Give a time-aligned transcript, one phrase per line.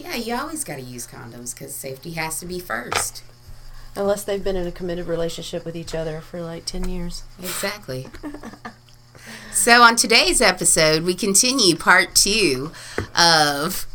[0.00, 3.22] Yeah, you always got to use condoms because safety has to be first.
[3.96, 7.22] Unless they've been in a committed relationship with each other for like 10 years.
[7.38, 8.08] Exactly.
[9.52, 12.72] so, on today's episode, we continue part two
[13.14, 13.86] of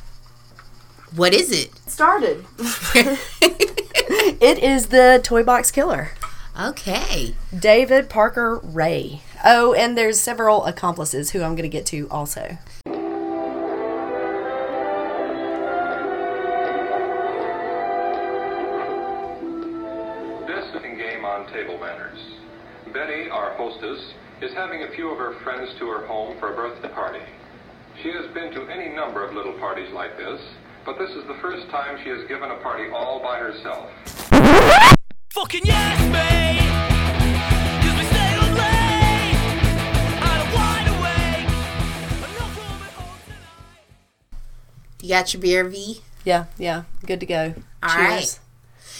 [1.15, 1.75] what is it?
[1.87, 2.45] Started.
[2.59, 6.11] it is the Toy Box Killer,
[6.59, 7.35] Okay.
[7.57, 9.21] David Parker Ray.
[9.43, 12.57] Oh, and there's several accomplices who I'm going to get to also.
[25.05, 27.19] Few of her friends to her home for a birthday party.
[28.01, 30.41] She has been to any number of little parties like this,
[30.83, 33.91] but this is the first time she has given a party all by herself.
[35.29, 36.57] Fucking yes, mate.
[37.81, 39.37] 'Cause we stay late.
[40.23, 41.49] I'm wide awake.
[42.23, 44.41] I'm not coming home tonight.
[45.03, 46.01] You got your beer, V?
[46.23, 47.53] Yeah, yeah, good to go.
[47.83, 48.09] All Cheers.
[48.09, 48.39] right.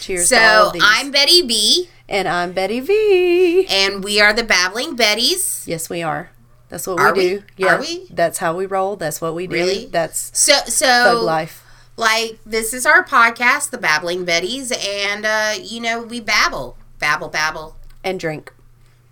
[0.00, 0.28] Cheers.
[0.28, 0.82] to all So, of these.
[0.84, 3.66] I'm Betty B, and I'm Betty V.
[3.68, 5.66] and we are the Babbling Betties.
[5.66, 6.30] Yes, we are.
[6.68, 7.28] That's what Are we we?
[7.38, 7.42] do.
[7.56, 8.06] Yeah, Are we?
[8.10, 8.96] That's how we roll.
[8.96, 9.54] That's what we do.
[9.54, 9.86] Really?
[9.86, 11.64] That's So, thug so life.
[11.96, 17.28] like this is our podcast, the Babbling Betties, and uh, you know we babble, babble,
[17.28, 18.52] babble, And drink.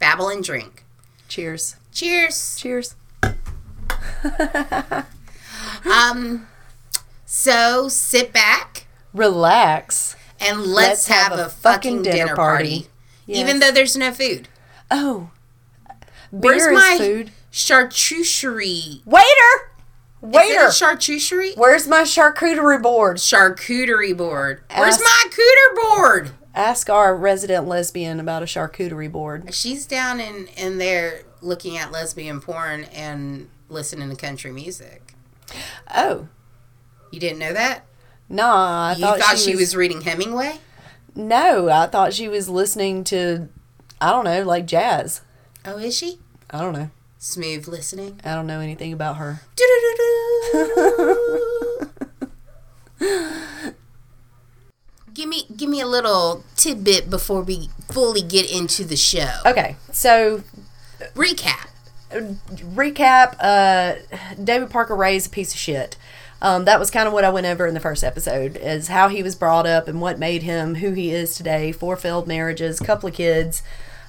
[0.00, 0.84] babble, and drink.
[1.28, 1.76] Cheers.
[1.92, 2.56] Cheers.
[2.56, 2.96] Cheers.
[5.90, 6.46] Um,
[7.24, 10.13] so sit back Relax.
[10.44, 12.88] And let's, have, a fucking dinner, party,
[13.26, 13.60] even Yes.
[13.60, 14.48] though there's no food.
[14.90, 15.30] Oh.
[16.30, 17.30] Where's my food.
[17.52, 19.04] charcuterie?
[19.06, 19.70] Waiter!
[20.20, 20.66] Waiter!
[20.68, 21.56] charcuterie?
[21.56, 23.18] Where's my charcuterie board?
[23.18, 24.62] Charcuterie board.
[24.76, 26.30] Where's Ask- my cooter board?
[26.54, 29.52] Ask our resident lesbian about a charcuterie board.
[29.54, 35.14] She's down in in there looking at lesbian porn and listening to country music.
[35.94, 36.28] Oh.
[37.10, 37.84] You didn't know that?
[38.28, 39.76] Nah, I You thought, thought, she, was...
[39.76, 40.58] reading Hemingway?
[41.14, 43.48] No, I thought she was listening to,
[44.00, 45.20] I don't know, like jazz.
[45.64, 46.18] Oh, is she?
[46.50, 46.90] I don't know.
[47.18, 48.20] Smooth listening.
[48.24, 49.40] I don't know anything about her.
[55.14, 59.30] give me give me a little tidbit before we fully get into the show.
[59.46, 60.42] Okay, so
[61.14, 61.68] Recap.
[62.10, 63.94] recap uh
[64.42, 65.96] david parker ray is a piece of shit
[66.44, 69.08] um, that was kind of what i went over in the first episode is how
[69.08, 72.78] he was brought up and what made him who he is today four failed marriages
[72.80, 73.62] couple of kids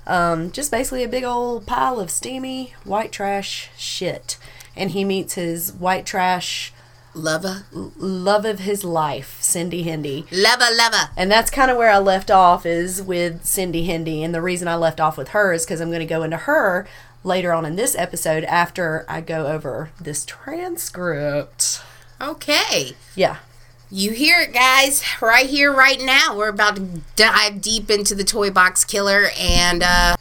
[0.07, 4.37] um, just basically a big old pile of steamy white trash shit
[4.75, 6.71] and he meets his white trash
[7.17, 7.63] Lover.
[7.71, 11.09] love of his life cindy hendy Lover, lover.
[11.15, 14.21] and that's kind of where I left off is with Cindy Hendy.
[14.21, 16.35] And the reason I left off with her is because I'm going to go into
[16.35, 16.85] her
[17.23, 21.81] later on in this episode after I go over this transcript.
[22.21, 22.93] Okay.
[23.15, 23.37] Yeah.
[23.91, 26.35] You hear it, guys, right here, right now.
[26.35, 30.15] We're about to dive deep into the toy box killer and uh,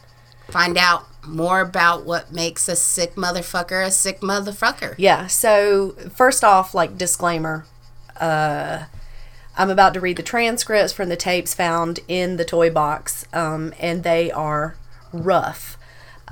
[0.47, 4.93] find out more about what makes a sick motherfucker a sick motherfucker.
[4.97, 5.27] Yeah.
[5.27, 7.65] So, first off, like disclaimer,
[8.19, 8.83] uh,
[9.57, 13.73] I'm about to read the transcripts from the tapes found in the toy box, um,
[13.79, 14.75] and they are
[15.11, 15.77] rough.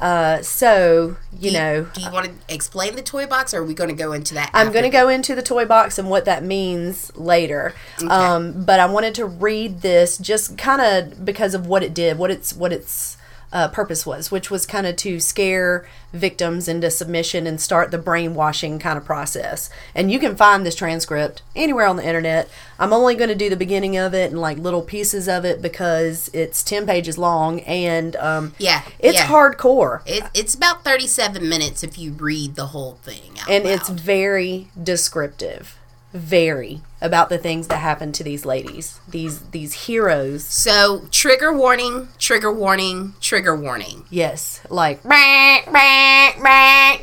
[0.02, 3.74] Uh, so, you know, Do you want to explain the toy box, or are we
[3.74, 4.50] going to go into that?
[4.54, 7.74] I'm going to go into the toy box and what that means later.
[8.08, 12.18] Um, but I wanted to read this just kind of because of what it did,
[12.18, 13.18] what its what its
[13.54, 17.98] uh, purpose was, which was kind of to scare victims into submission and start the
[18.00, 19.70] brainwashing kind of process.
[19.94, 22.50] And you can find this transcript anywhere on the internet.
[22.80, 25.62] I'm only going to do the beginning of it and like little pieces of it
[25.62, 29.28] because it's 10 pages long and um, Yeah, it's yeah.
[29.28, 30.02] hardcore.
[30.08, 33.38] It, it's about 37 minutes if you read the whole thing.
[33.40, 35.78] Out and it's very descriptive
[36.14, 42.10] very about the things that happen to these ladies these these heroes So, trigger warning,
[42.20, 44.06] trigger warning, trigger warning.
[44.10, 45.02] yes like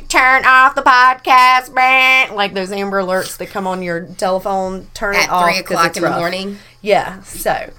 [0.07, 1.73] turn off the podcast
[2.35, 5.71] like those amber alerts that come on your telephone turn it At off 3 'cause
[5.71, 6.57] o'clock it's in the morning.
[6.81, 7.71] yeah so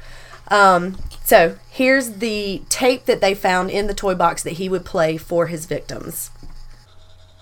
[0.48, 4.84] um so here's the tape that they found in the toy box that he would
[4.84, 6.30] play for his victims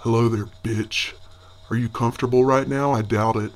[0.02, 1.12] Hello there, bitch.
[1.68, 2.92] Are you comfortable right now?
[2.92, 3.52] I doubt it.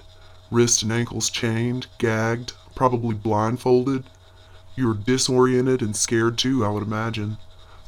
[0.51, 4.05] Wrists and ankles chained, gagged, probably blindfolded.
[4.77, 7.39] You're disoriented and scared too, I would imagine.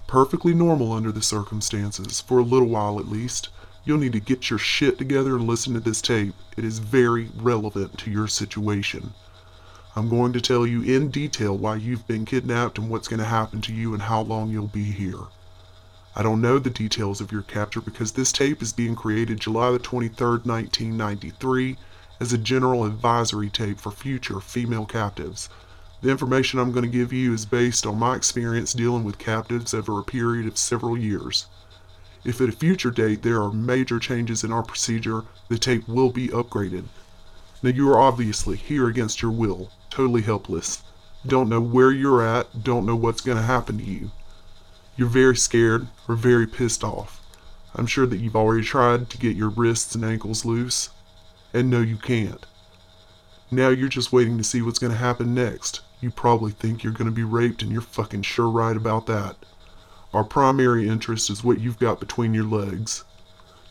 [0.07, 3.49] Perfectly normal under the circumstances, for a little while at least.
[3.85, 6.35] You'll need to get your shit together and listen to this tape.
[6.57, 9.15] It is very relevant to your situation.
[9.95, 13.27] I'm going to tell you in detail why you've been kidnapped and what's going to
[13.27, 15.21] happen to you and how long you'll be here.
[16.15, 19.71] I don't know the details of your capture because this tape is being created July
[19.71, 21.77] the 23rd, 1993,
[22.21, 25.49] as a general advisory tape for future female captives.
[26.03, 29.75] The information I'm going to give you is based on my experience dealing with captives
[29.75, 31.47] over a period of several years.
[32.25, 36.11] If at a future date there are major changes in our procedure, the tape will
[36.11, 36.85] be upgraded.
[37.63, 40.83] Now, you are obviously here against your will, totally helpless.
[41.27, 44.11] Don't know where you're at, don't know what's going to happen to you.
[44.97, 47.21] You're very scared or very pissed off.
[47.75, 50.91] I'm sure that you've already tried to get your wrists and ankles loose,
[51.57, 52.45] and no, you can't.
[53.51, 55.81] Now you're just waiting to see what's going to happen next.
[56.03, 59.37] You probably think you're going to be raped, and you're fucking sure right about that.
[60.13, 63.05] Our primary interest is what you've got between your legs.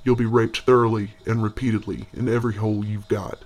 [0.03, 3.43] You'll be raped thoroughly and repeatedly in every hole you've got.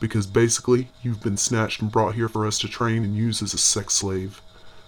[0.00, 3.52] Because basically, you've been snatched and brought here for us to train and use as
[3.52, 4.40] a sex slave.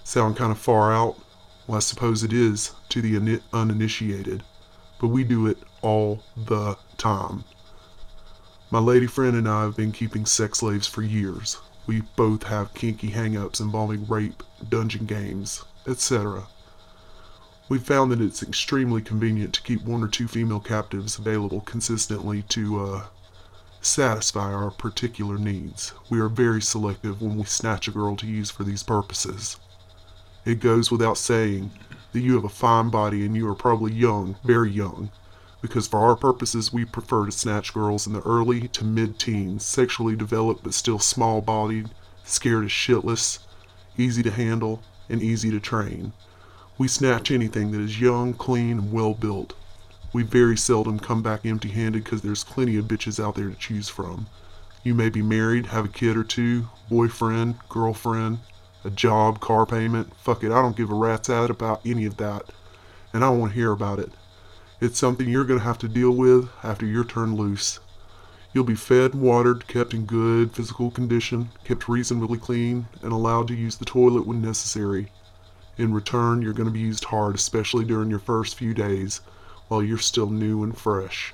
[0.03, 1.17] Sound kind of far out?
[1.67, 4.45] Well, I suppose it is to the uninitiated.
[4.99, 7.45] But we do it all the time.
[8.69, 11.59] My lady friend and I have been keeping sex slaves for years.
[11.87, 16.49] We both have kinky hang-ups involving rape, dungeon games, etc.
[17.69, 22.43] We've found that it's extremely convenient to keep one or two female captives available consistently
[22.49, 23.05] to uh,
[23.81, 25.93] satisfy our particular needs.
[26.11, 29.61] We are very selective when we snatch a girl to use for these purposes.
[30.45, 31.71] It goes without saying
[32.11, 35.13] that you have a fine body and you are probably young, very young,
[35.61, 39.65] because for our purposes we prefer to snatch girls in the early to mid teens,
[39.65, 41.91] sexually developed but still small bodied,
[42.25, 43.39] scared as shitless,
[43.97, 46.13] easy to handle, and easy to train.
[46.79, 49.55] We snatch anything that is young, clean, and well built.
[50.13, 53.55] We very seldom come back empty handed because there's plenty of bitches out there to
[53.55, 54.27] choose from.
[54.83, 58.39] You may be married, have a kid or two, boyfriend, girlfriend,
[58.85, 60.15] a job, car payment.
[60.17, 62.45] Fuck it, I don't give a rat's ass about any of that.
[63.13, 64.13] And I won't hear about it.
[64.79, 67.81] It's something you're going to have to deal with after you're turned loose.
[68.53, 73.55] You'll be fed, watered, kept in good physical condition, kept reasonably clean, and allowed to
[73.55, 75.11] use the toilet when necessary.
[75.79, 79.23] In return, you're going to be used hard, especially during your first few days,
[79.69, 81.33] while you're still new and fresh.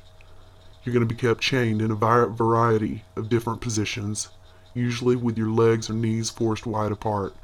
[0.85, 4.29] You're going to be kept chained in a variety of different positions,
[4.73, 7.35] usually with your legs or knees forced wide apart.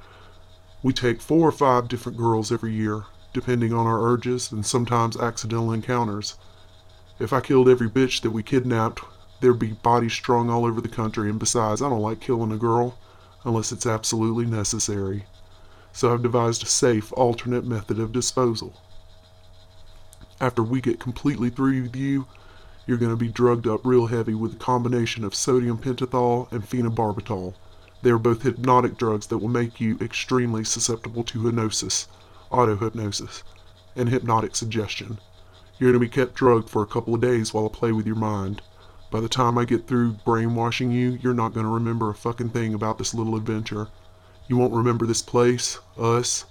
[0.80, 3.06] We take four or five different girls every year,
[3.38, 6.34] depending on our urges and sometimes accidental encounters.
[7.20, 9.00] If I killed every bitch that we kidnapped,
[9.40, 12.56] there'd be bodies strung all over the country, and besides, I don't like killing a
[12.56, 12.98] girl
[13.44, 15.26] unless it's absolutely necessary.
[15.92, 18.80] So I've devised a safe alternate method of disposal.
[20.40, 22.26] After we get completely through with you,
[22.86, 26.64] you're going to be drugged up real heavy with a combination of sodium pentothal and
[26.64, 27.54] phenobarbital.
[28.02, 32.08] They are both hypnotic drugs that will make you extremely susceptible to hypnosis,
[32.50, 33.42] auto-hypnosis,
[33.96, 35.18] and hypnotic suggestion.
[35.78, 38.06] You're going to be kept drugged for a couple of days while I play with
[38.06, 38.62] your mind.
[39.10, 42.50] By the time I get through brainwashing you, you're not going to remember a fucking
[42.50, 43.88] thing about this little adventure.
[44.48, 46.44] You won't remember this place, us,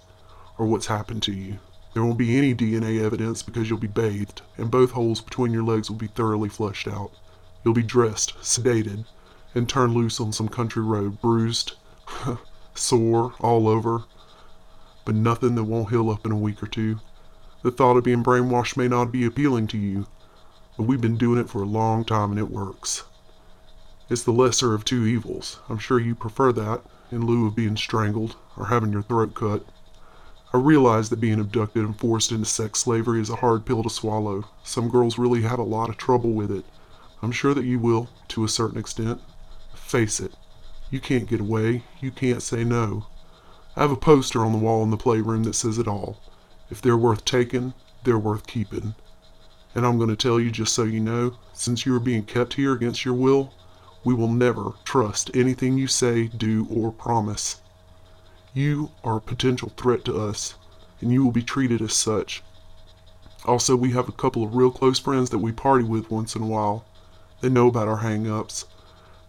[0.58, 1.60] or what's happened to you.
[1.94, 5.64] There won't be any DNA evidence because you'll be bathed, and both holes between your
[5.64, 7.12] legs will be thoroughly flushed out.
[7.64, 9.06] You'll be dressed, sedated,
[9.56, 11.74] and turned loose on some country road, bruised,
[12.76, 14.04] sore, all over,
[15.08, 17.00] but nothing that won't heal up in a week or two.
[17.62, 20.06] The thought of being brainwashed may not be appealing to you,
[20.76, 23.06] but we've been doing it for a long time and it works.
[24.10, 25.62] It's the lesser of two evils.
[25.70, 29.66] I'm sure you prefer that, in lieu of being strangled or having your throat cut.
[30.54, 33.90] I realize that being abducted and forced into sex slavery is a hard pill to
[33.90, 34.44] swallow.
[34.62, 36.66] Some girls really have a lot of trouble with it.
[37.22, 39.22] I'm sure that you will, to a certain extent.
[39.74, 40.34] Face it,
[40.90, 41.86] you can't get away.
[42.02, 43.06] You can't say no.
[43.78, 46.18] I have a poster on the wall in the playroom that says it all.
[46.72, 48.96] If they're worth taking, they're worth keeping.
[49.76, 52.56] And I'm going to tell you just so you know, since you are being kept
[52.56, 53.54] here against your will,
[54.04, 57.62] we will never trust anything you say, do, or promise.
[58.52, 60.56] You are a potential threat to us,
[61.00, 62.42] and you will be treated as such.
[63.46, 66.42] Also, we have a couple of real close friends that we party with once in
[66.42, 66.84] a while.
[67.42, 68.66] They know about our hang ups,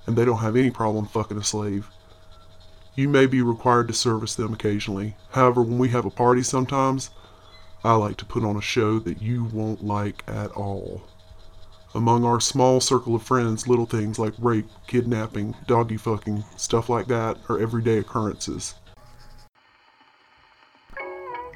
[0.06, 1.90] and they don't have any problem fucking a slave.
[2.98, 5.14] You may be required to service them occasionally.
[5.30, 7.10] However, when we have a party sometimes,
[7.84, 11.04] I like to put on a show that you won't like at all.
[11.94, 17.06] Among our small circle of friends, little things like rape, kidnapping, doggy fucking, stuff like
[17.06, 18.74] that are everyday occurrences.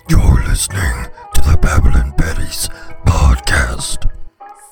[0.08, 2.68] You're listening to the Babbling Betties
[3.04, 4.08] podcast.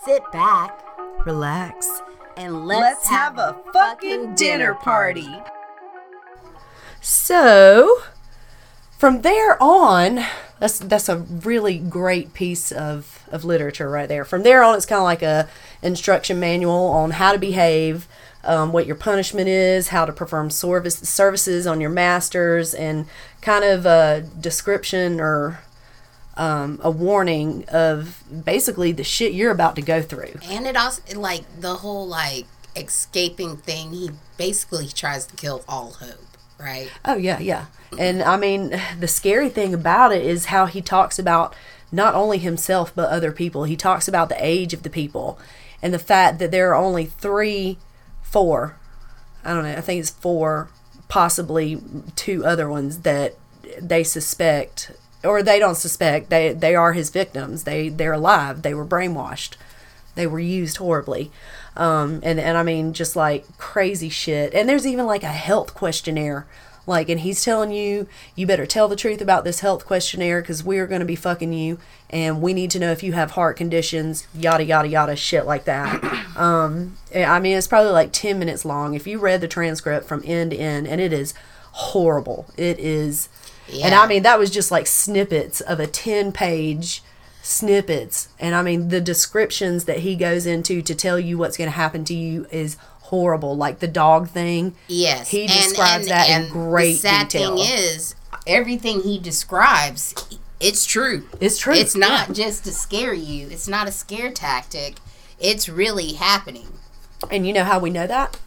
[0.05, 0.81] Sit back
[1.27, 2.01] Relax.
[2.37, 5.27] and let's, have, a fucking dinner party.
[7.01, 8.03] So,
[8.99, 10.21] from there on,
[10.59, 14.25] that's that's a really great piece of, of literature right there.
[14.25, 15.49] From there on, it's kind of like a
[15.83, 18.07] instruction manual on how to behave,
[18.45, 23.07] um, what your punishment is, how to perform service services on your masters, and
[23.41, 25.61] kind of a description or
[26.37, 30.35] um, a warning of basically the shit you're about to go through.
[30.45, 33.93] And it also like the whole like escaping thing.
[33.93, 36.30] He basically tries to kill all hope,
[36.61, 36.91] right?
[37.05, 37.67] Oh yeah, yeah.
[37.99, 41.55] And I mean, the scary thing about it is how he talks about
[41.93, 43.65] not only himself but other people.
[43.65, 45.39] He talks about the age of the people
[45.83, 47.79] and the fact that there are only three,
[48.23, 48.77] four.
[49.45, 49.73] I don't know.
[49.73, 50.69] I think it's four,
[51.09, 51.81] possibly
[52.15, 53.35] two other ones that
[53.81, 54.93] they suspect
[55.25, 56.31] or they don't suspect.
[56.31, 57.65] They they are his victims.
[57.65, 58.63] They they're alive.
[58.63, 59.57] They were brainwashed.
[60.15, 61.31] They were used horribly.
[61.77, 64.55] Um, and, and I mean, just like crazy shit.
[64.55, 66.47] And there's even like a health questionnaire.
[66.87, 70.65] Like, and he's telling you, you better tell the truth about this health questionnaire because
[70.65, 71.79] we're going to be fucking you.
[72.09, 75.65] And we need to know if you have heart conditions, yada, yada, yada, shit like
[75.65, 76.03] that.
[76.37, 78.95] um, I mean, it's probably like 10 minutes long.
[78.95, 81.35] If you read the transcript from end to end, and it is
[81.73, 82.47] horrible.
[82.57, 83.29] It is.
[83.85, 87.03] And I mean, that was just like snippets of a 10 page
[87.43, 91.69] snippets and i mean the descriptions that he goes into to tell you what's going
[91.71, 96.49] to happen to you is horrible like the dog thing Yes, he describes that in
[96.51, 98.15] great The sad detail thing is,
[98.47, 100.15] everything he describes,
[100.61, 101.27] it's true.
[101.41, 102.35] It's true, It's not yeah.
[102.35, 103.49] just to scare you.
[103.51, 104.99] It's not a scare tactic.
[105.41, 106.69] It's really happening.
[107.33, 108.39] and you know how we know that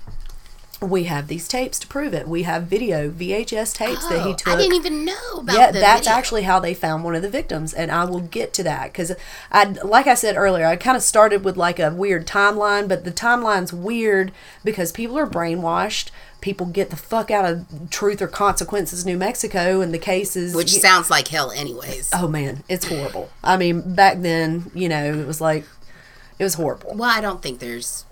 [0.90, 4.36] we have these tapes to prove it we have video vhs tapes that he Oh,
[4.36, 5.74] took I didn't even know about that.
[5.75, 6.18] yeah that's video.
[6.18, 9.12] actually how they found one of the victims and i will get to that because
[9.52, 13.04] i like i said earlier i kind of started with like a weird timeline but
[13.04, 14.32] the timeline's weird
[14.63, 16.10] because people are brainwashed
[16.42, 20.74] people get the fuck out of truth or consequences new mexico and the cases which
[20.74, 22.10] you- sounds like hell, anyways.
[22.13, 25.63] oh man it's horrible i mean back then you know it was like
[26.40, 28.06] it was horrible Well, I don't think there's.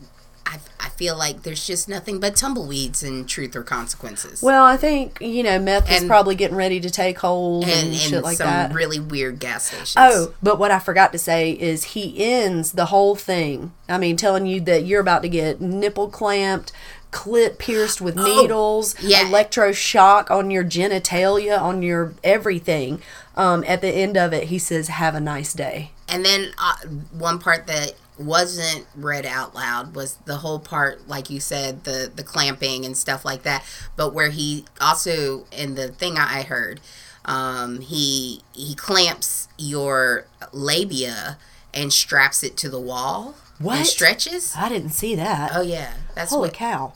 [0.52, 4.42] I, I feel like there's just nothing but tumbleweeds in truth or consequences.
[4.44, 7.88] well i think you know meth And- probably getting ready to take hold and, and,
[7.90, 9.96] and shit like some that really weird gas stations.
[9.98, 13.72] Oh, but what I forgot to say is he ends the whole thing.
[13.88, 16.72] I mean, telling you that you're about to get nipple clamped,
[17.12, 19.24] clit pierced with needles, Oh, yeah.
[19.24, 23.02] electroshock on your genitalia, on your everything.
[23.36, 26.76] Um, at the end of it, he says, "Have a nice day." And then uh,
[27.18, 32.12] one part that wasn't read out loud was the whole part, like you said, the
[32.14, 33.64] the clamping and stuff like that.
[33.96, 36.82] But where he also in the thing I heard,
[37.26, 41.38] um, he he clamps your labia
[41.74, 43.36] and straps it to the wall.
[43.60, 43.78] What?
[43.78, 44.54] And stretches.
[44.58, 45.52] I didn't see that.
[45.54, 46.54] Oh yeah, that's Holy what.
[46.54, 46.94] cow!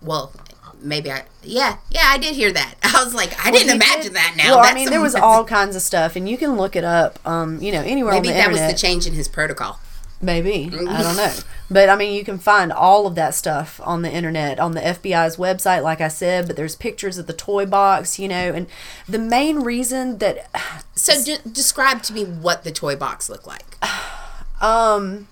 [0.00, 0.32] Well,
[0.80, 1.24] maybe I.
[1.42, 2.74] Yeah, yeah, I did hear that.
[2.82, 4.34] I was like, I didn't imagine did- that.
[4.36, 6.84] Now, Well, I mean, there was all kinds of stuff, and you can look it
[6.84, 7.18] up.
[7.26, 9.80] Um, you know, anywhere Maybe on the that was the change in his protocol.
[10.20, 10.64] Maybe.
[10.72, 11.32] I don't know.
[11.70, 14.80] But I mean, you can find all of that stuff on the internet, on the
[14.80, 18.66] FBI's website, like I said, but there's pictures of the toy box, you know, and
[19.08, 20.48] the main reason that,
[20.96, 23.64] So, d- describe to me what the toy box looked like.
[24.60, 25.28] um,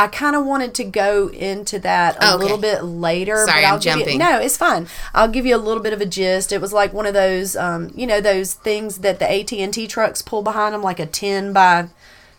[0.00, 2.36] I kind of wanted to go into that a Okay.
[2.36, 3.36] little bit later.
[3.46, 4.18] Sorry, but I'll I'm give you- jumping.
[4.18, 4.86] no, it's fine.
[5.14, 6.52] I'll give you a little bit of a gist.
[6.52, 9.72] It was like one of those, um, you know, those things that the AT and
[9.74, 11.88] T trucks pull behind them, like a ten by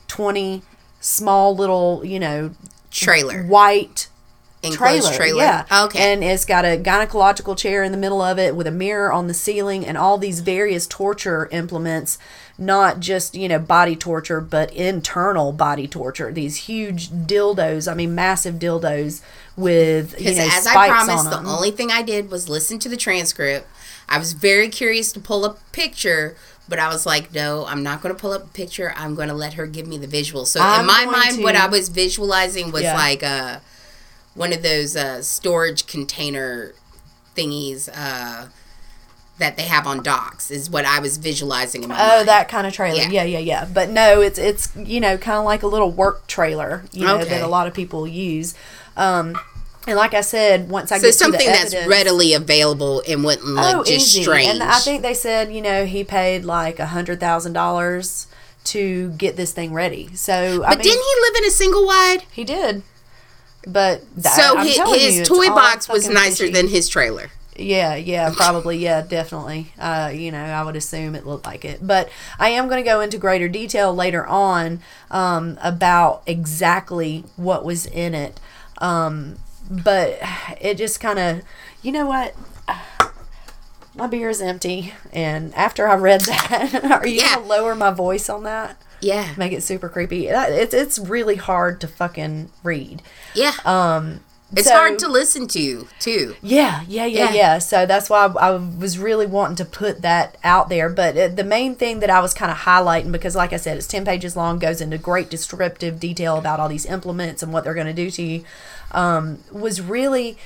[0.08, 0.62] twenty,
[1.00, 2.52] small little, you know,
[2.92, 3.44] Trailer.
[3.44, 4.08] white
[4.62, 5.44] Enclosed trailer, trailer.
[5.44, 5.66] Yeah.
[5.72, 6.12] Oh, okay.
[6.12, 9.28] And it's got a gynecological chair in the middle of it with a mirror on
[9.28, 12.18] the ceiling and all these various torture implements,
[12.58, 16.30] not just, you know, body torture, but internal body torture.
[16.34, 19.22] These huge dildos, I mean massive dildos
[19.56, 22.90] with, you know, as I promised, on the only thing I did was listen to
[22.90, 23.66] the transcript.
[24.10, 26.36] I was very curious to pull a picture,
[26.70, 28.94] but I was like, no, I'm not going to pull up a picture.
[28.96, 30.46] I'm going to let her give me the visual.
[30.46, 32.94] So I'm in my mind, what I was visualizing was Yeah.
[32.96, 33.60] like uh,
[34.36, 36.74] one of those uh, storage container
[37.36, 38.48] thingies uh,
[39.40, 40.52] that they have on docks.
[40.52, 42.28] Is what I was visualizing in my Oh, mind.
[42.28, 43.00] that kind of trailer.
[43.02, 43.10] Yeah.
[43.10, 43.66] Yeah, yeah, yeah.
[43.66, 47.16] But no, it's it's you know kind of like a little work trailer, you know,
[47.20, 47.30] Okay.
[47.30, 48.54] that a lot of people use.
[48.98, 49.38] Um,
[49.90, 53.24] and like I said, once I So something to the that's evidence, readily available and
[53.24, 54.22] wouldn't look just Oh, easy.
[54.24, 54.48] strange.
[54.50, 58.28] And I think they said, you know, he paid like a hundred thousand dollars
[58.66, 60.10] to get this thing ready.
[60.16, 62.24] So, I but mean, didn't he live in a single wide?
[62.32, 62.84] he did.
[63.68, 66.54] But that, So I'm his, his you, toy box was nicer fishy.
[66.54, 67.30] than his trailer.
[67.58, 69.74] Yeah, yeah, probably, yeah, definitely.
[69.78, 72.90] Uh, you know, I would assume it looked like it, but I am going to
[72.90, 74.80] go into greater detail later on
[75.12, 78.40] um, about exactly what was in it.
[78.78, 80.20] Um, but
[80.60, 81.42] it just kind of,
[81.82, 82.36] you know what?
[83.96, 87.36] My beer is empty, and after I read that, are you Yeah.
[87.36, 88.78] gonna lower my voice on that?
[89.02, 89.30] Yeah.
[89.38, 90.28] make it super creepy.
[90.28, 93.02] It's it's really hard to fucking read.
[93.34, 93.54] Yeah.
[93.64, 94.20] Um,
[94.54, 96.36] it's so- hard to listen to, too.
[96.42, 97.34] Yeah, yeah, yeah, Yeah.
[97.34, 97.58] yeah.
[97.60, 100.90] So that's why I, I was really wanting to put that out there.
[100.90, 103.78] But uh, the main thing that I was kind of highlighting, because like I said,
[103.78, 107.64] it's 10 pages long, goes into great descriptive detail about all these implements and what
[107.64, 108.44] they're going to do to you,
[108.92, 110.38] um, was really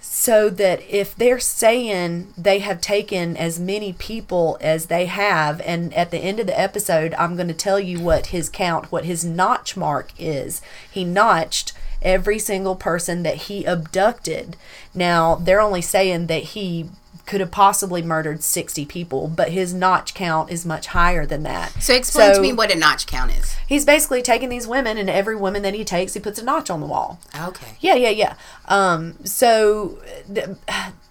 [0.00, 5.92] so that if they're saying they have taken as many people as they have, and
[5.94, 9.04] at the end of the episode, I'm going to tell you what his count, what
[9.04, 10.62] his notch mark is.
[10.90, 14.56] He notched every single person that he abducted.
[14.94, 16.88] Now, they're only saying that he
[17.30, 21.70] could have possibly murdered 60 people, but his notch count is much higher than that.
[21.80, 23.54] So explain to me what a notch count is.
[23.68, 26.70] He's basically taking these women, and every woman that he takes, he puts a notch
[26.70, 27.20] on the wall.
[27.40, 27.76] Okay.
[27.78, 28.34] Yeah, yeah, yeah.
[28.66, 30.58] Um, so the,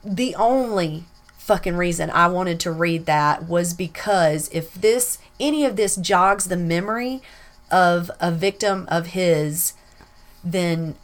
[0.03, 1.05] the only
[1.37, 6.49] fucking reason I wanted to read that was because if this any of this jogs
[6.49, 7.21] the memory
[7.71, 9.71] of a victim of his,
[10.43, 10.95] then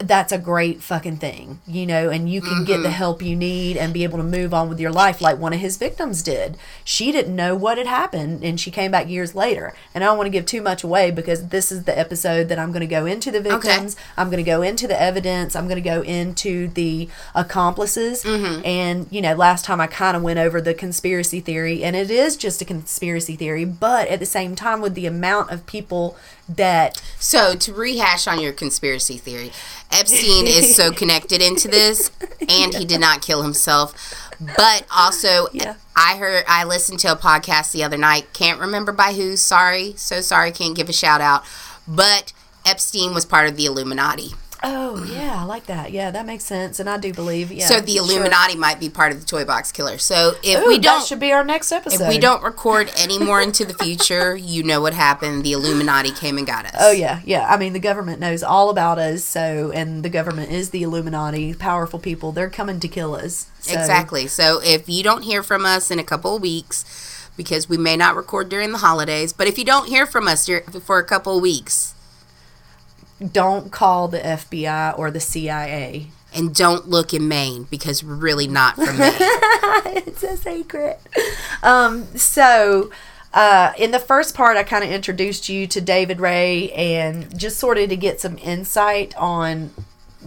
[0.00, 2.92] that's a great fucking thing, you know, and you can get the mm-hmm.
[2.92, 5.60] help you need and be able to move on with your life like one of
[5.60, 6.56] his victims did.
[6.84, 9.74] She didn't know what had happened and she came back years later.
[9.94, 12.58] And I don't want to give too much away because this is the episode that
[12.58, 15.68] I'm going to go into the victims, I'm going to go into the evidence, I'm
[15.68, 18.22] going to go into the accomplices.
[18.22, 18.64] Mm-hmm.
[18.64, 22.10] And, you know, last time I kind of went over the conspiracy theory, and it
[22.10, 26.16] is just a conspiracy theory, but at the same time, with the amount of people
[26.56, 29.52] that So to rehash on your conspiracy theory,
[29.92, 32.10] Epstein is so connected into this,
[32.48, 33.94] and he did not kill himself.
[34.56, 35.74] But also, Yeah.
[35.94, 38.32] I heard I listened to a podcast the other night.
[38.32, 39.36] Can't remember by who.
[39.36, 40.50] Sorry, so sorry.
[40.50, 41.44] Can't give a shout out.
[41.86, 42.32] But
[42.64, 44.30] Epstein was part of the Illuminati.
[44.62, 45.90] Oh yeah, I like that.
[45.90, 47.50] Yeah, that makes sense, and I do believe.
[47.50, 48.04] Yeah, so the sure.
[48.04, 49.96] Illuminati might be part of the Toy Box Killer.
[49.96, 52.04] So if Ooh, we don't should be our next episode.
[52.04, 55.44] if we don't record any more into the future, you know what happened.
[55.44, 56.76] The Illuminati came and got us.
[56.78, 57.46] Oh yeah, yeah.
[57.48, 59.24] I mean, the government knows all about us.
[59.24, 62.32] So, and the government is the Illuminati, powerful people.
[62.32, 63.46] They're coming to kill us.
[63.60, 64.26] So, Exactly.
[64.26, 66.84] So if you don't hear from us in a couple of weeks,
[67.36, 70.48] because we may not record during the holidays, but if you don't hear from us
[70.82, 71.94] for a couple of weeks,
[73.20, 76.06] Don't call the FBI or the CIA.
[76.32, 79.12] and don't look in Maine because we're really not from Maine.
[80.06, 81.00] it's a secret.
[81.62, 82.90] Um, so
[83.34, 87.58] uh, in the first part, I kind of introduced you to David Ray and just
[87.58, 89.70] sort of to get some insight on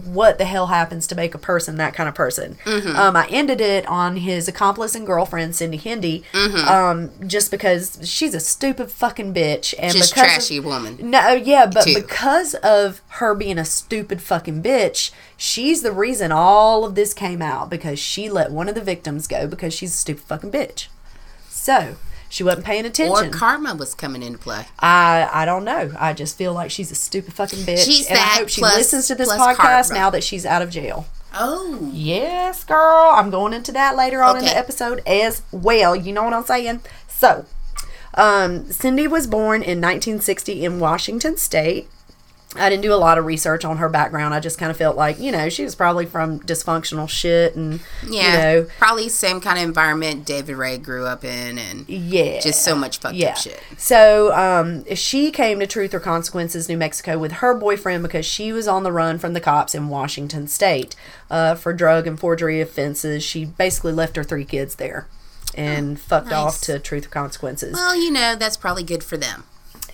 [0.04, 2.56] what the hell happens to make a person that kind of person.
[2.64, 2.96] Mm-hmm.
[2.96, 6.68] Um, I ended it on his accomplice and girlfriend, Cindy Hendy, Mm-hmm.
[6.68, 9.74] um, just because she's a stupid fucking bitch.
[9.78, 10.98] And Just because of- trashy woman.
[11.10, 11.94] no, yeah, but too.
[11.94, 17.40] because of her being a stupid fucking bitch, she's the reason all of this came
[17.42, 20.88] out because she let one of the victims go because she's a stupid fucking bitch.
[21.48, 21.96] So
[22.34, 23.28] she wasn't paying attention.
[23.28, 24.66] Or karma was coming into play.
[24.80, 25.92] I I don't know.
[25.96, 28.74] I just feel like she's a stupid fucking bitch, She's and I hope she plus-
[28.76, 29.94] listens to this podcast karma.
[29.94, 31.06] now that she's out of jail.
[31.32, 31.90] Oh.
[31.92, 33.10] Yes, girl.
[33.12, 35.94] I'm going into that later on in the episode as well.
[35.94, 36.80] You know what I'm saying?
[37.06, 37.46] So,
[38.14, 41.88] um, Cindy was born in 1960 in Washington State.
[42.56, 44.32] I didn't do a lot of research on her background.
[44.34, 47.80] I just kind of felt like, you know, she was probably from dysfunctional shit and,
[48.06, 48.26] Yeah.
[48.26, 52.40] you know, Probably same kind of environment David Ray grew up in and yeah.
[52.40, 53.30] just so much fucked yeah.
[53.30, 53.60] up shit.
[53.76, 58.52] So um, she came to Truth or Consequences, New Mexico, with her boyfriend because she
[58.52, 60.94] was on the run from the cops in Washington State
[61.30, 63.22] uh, for drug and forgery offenses.
[63.24, 65.08] She basically left her three kids there
[65.56, 66.38] and fucked Oh, nice.
[66.38, 67.72] off to Truth or Consequences.
[67.74, 69.44] Well, you know, that's probably good for them.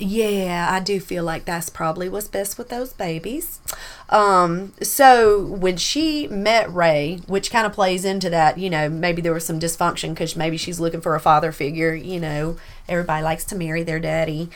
[0.02, 3.60] Yeah, I do feel like that's probably what's best with those babies.
[4.08, 9.20] Um, so when she met Ray, which kind of plays into that, you know, maybe
[9.20, 11.94] there was some dysfunction because maybe she's looking for a father figure.
[11.94, 12.56] You know,
[12.88, 14.48] everybody likes to marry their daddy.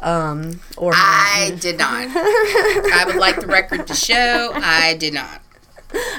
[0.00, 2.08] Um, or I did not.
[2.08, 5.42] I would like the record to show I did not.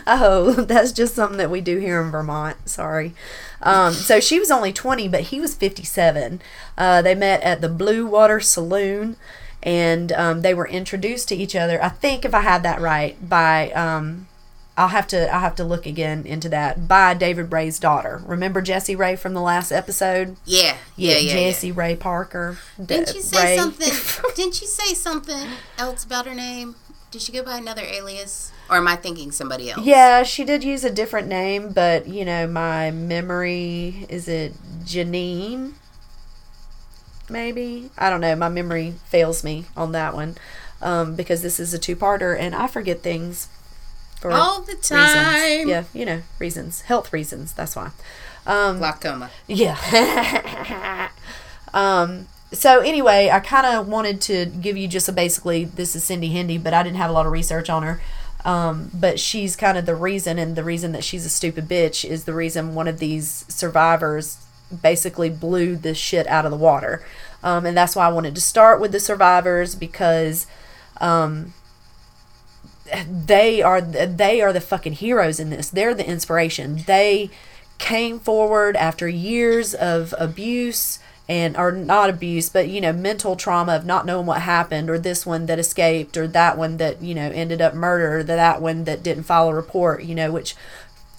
[0.08, 2.58] Oh, that's just something that we do here in Vermont.
[2.68, 3.14] Sorry.
[3.62, 6.42] Um, so she was only 20, but he was 57.
[6.78, 9.18] Uh, they met at the Blue Water Saloon
[9.62, 11.84] and um, they were introduced to each other.
[11.84, 13.72] I think, if I had that right, by.
[13.72, 14.28] Um,
[14.78, 18.22] I'll have to I'll have to look again into that by David Ray's daughter.
[18.26, 20.38] Remember Jesse Ray from the last episode?
[20.46, 21.34] Yeah, yeah, yeah.
[21.34, 21.74] Jesse yeah.
[21.76, 22.58] Ray Parker.
[22.84, 23.58] Didn't you say Ray.
[23.58, 23.90] something?
[24.36, 26.76] Didn't you say something else about her name?
[27.12, 29.84] Did she go by another alias, or am I thinking somebody else?
[29.84, 34.54] Yeah, she did use a different name, but you know, my memory is it
[34.86, 35.74] Janine?
[37.30, 38.36] Maybe I don't know.
[38.36, 40.36] My memory fails me on that one
[40.82, 43.50] um, because this is a two-parter, and I forget things
[44.20, 45.68] for all the time.
[45.68, 45.70] reasons.
[45.70, 47.54] Yeah, you know, reasons, health reasons.
[47.54, 47.92] That's why.
[48.46, 49.32] Um, Glaucoma.
[49.48, 51.10] yeah.
[51.74, 56.04] um, so anyway, I kind of wanted to give you just a basically this is
[56.04, 58.02] Cindy Hendy, but I didn't have a lot of research on her.
[58.46, 62.10] Um, but she's kind of the reason, and the reason that she's a stupid bitch
[62.10, 64.46] is the reason one of these survivors
[64.82, 67.04] basically blew this shit out of the water.
[67.44, 70.48] Um, and that's why I wanted to start with the survivors because
[71.02, 71.54] um,
[73.08, 75.70] they are they are the fucking heroes in this.
[75.70, 76.84] They're the inspiration.
[76.88, 77.30] They
[77.78, 83.76] came forward after years of abuse and or not abuse, but you know, mental trauma
[83.76, 87.14] of not knowing what happened, or this one that escaped, or that one that you
[87.14, 90.04] know ended up murdered, or that one that didn't file a report.
[90.04, 90.56] You know, which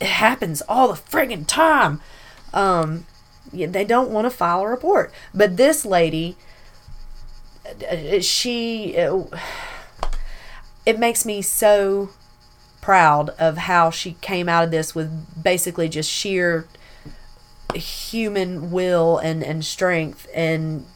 [0.01, 2.01] happens all the friggin' time.
[2.53, 3.07] Um,
[3.53, 6.37] they don't want to file a report, but this lady,
[7.89, 8.99] uh, she.
[8.99, 9.23] Uh,
[10.85, 12.11] it makes me so
[12.81, 16.67] proud of how she came out of this with basically just sheer
[17.77, 20.87] human will and, and strength and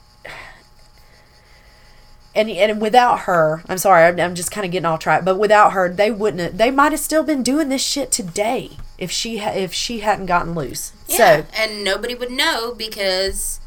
[2.34, 5.38] and and without her i'm sorry i'm, I'm just kind of getting off track but
[5.38, 9.10] without her they wouldn't have, they might have still been doing this shit today if
[9.10, 13.60] she ha- if she hadn't gotten loose Yeah, so and nobody would know because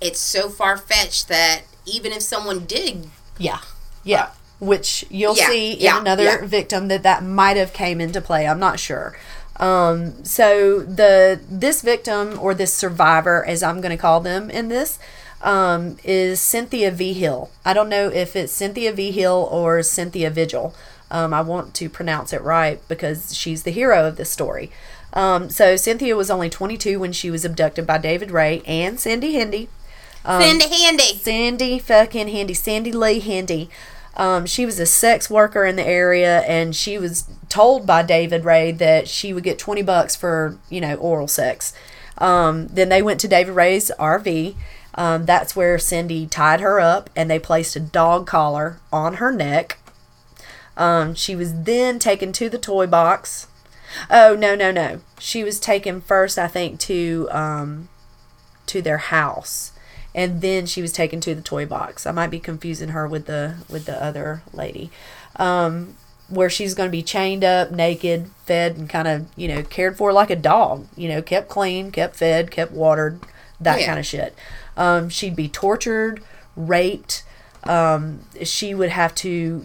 [0.00, 3.08] it's so far fetched that even if someone did,
[3.38, 3.58] Yeah,
[4.02, 4.22] yeah.
[4.22, 6.44] Uh, which you'll Yeah, see in yeah, another yeah.
[6.46, 8.46] victim that that might have came into play.
[8.46, 9.16] I'm not sure.
[9.56, 14.68] Um, so the this victim or this survivor, as I'm going to call them in
[14.68, 14.98] this,
[15.42, 17.50] um, is Cynthia V Hill.
[17.64, 20.74] I don't know if it's Cynthia V Hill or Cynthia Vigil.
[21.10, 24.70] Um, I want to pronounce it right because she's the hero of this story.
[25.12, 29.34] Um, so Cynthia was only 22 when she was abducted by David Ray and Cindy
[29.34, 29.68] Hendy.
[30.24, 31.02] Um, send handy.
[31.02, 33.68] Sandy fucking Handy, Sandy Lee Handy.
[34.16, 38.44] Um, she was a sex worker in the area, and she was told by David
[38.44, 41.72] Ray that she would get twenty bucks for you know oral sex.
[42.18, 44.54] Um, then they went to David Ray's RV.
[44.94, 49.32] Um, that's where Cindy tied her up, and they placed a dog collar on her
[49.32, 49.78] neck.
[50.76, 53.48] Um, she was then taken to the toy box.
[54.10, 55.00] Oh no no no!
[55.18, 57.88] She was taken first, I think, to um,
[58.66, 59.72] to their house
[60.14, 62.06] and then she was taken to the toy box.
[62.06, 64.90] I might be confusing her with the with the other lady,
[65.36, 65.96] um,
[66.28, 69.96] where she's going to be chained up, naked, fed, and kind of you know cared
[69.96, 70.86] for like a dog.
[70.96, 73.20] You know, kept clean, kept fed, kept watered,
[73.60, 73.86] that Yeah.
[73.86, 74.34] kind of shit.
[74.76, 76.22] Um, she'd be tortured,
[76.56, 77.22] raped.
[77.64, 79.64] Um, she would have to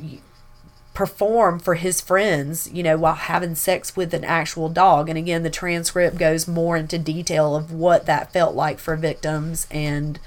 [0.94, 5.08] perform for his friends, you know, while having sex with an actual dog.
[5.08, 9.66] And again, the transcript goes more into detail of what that felt like for victims
[9.72, 10.20] and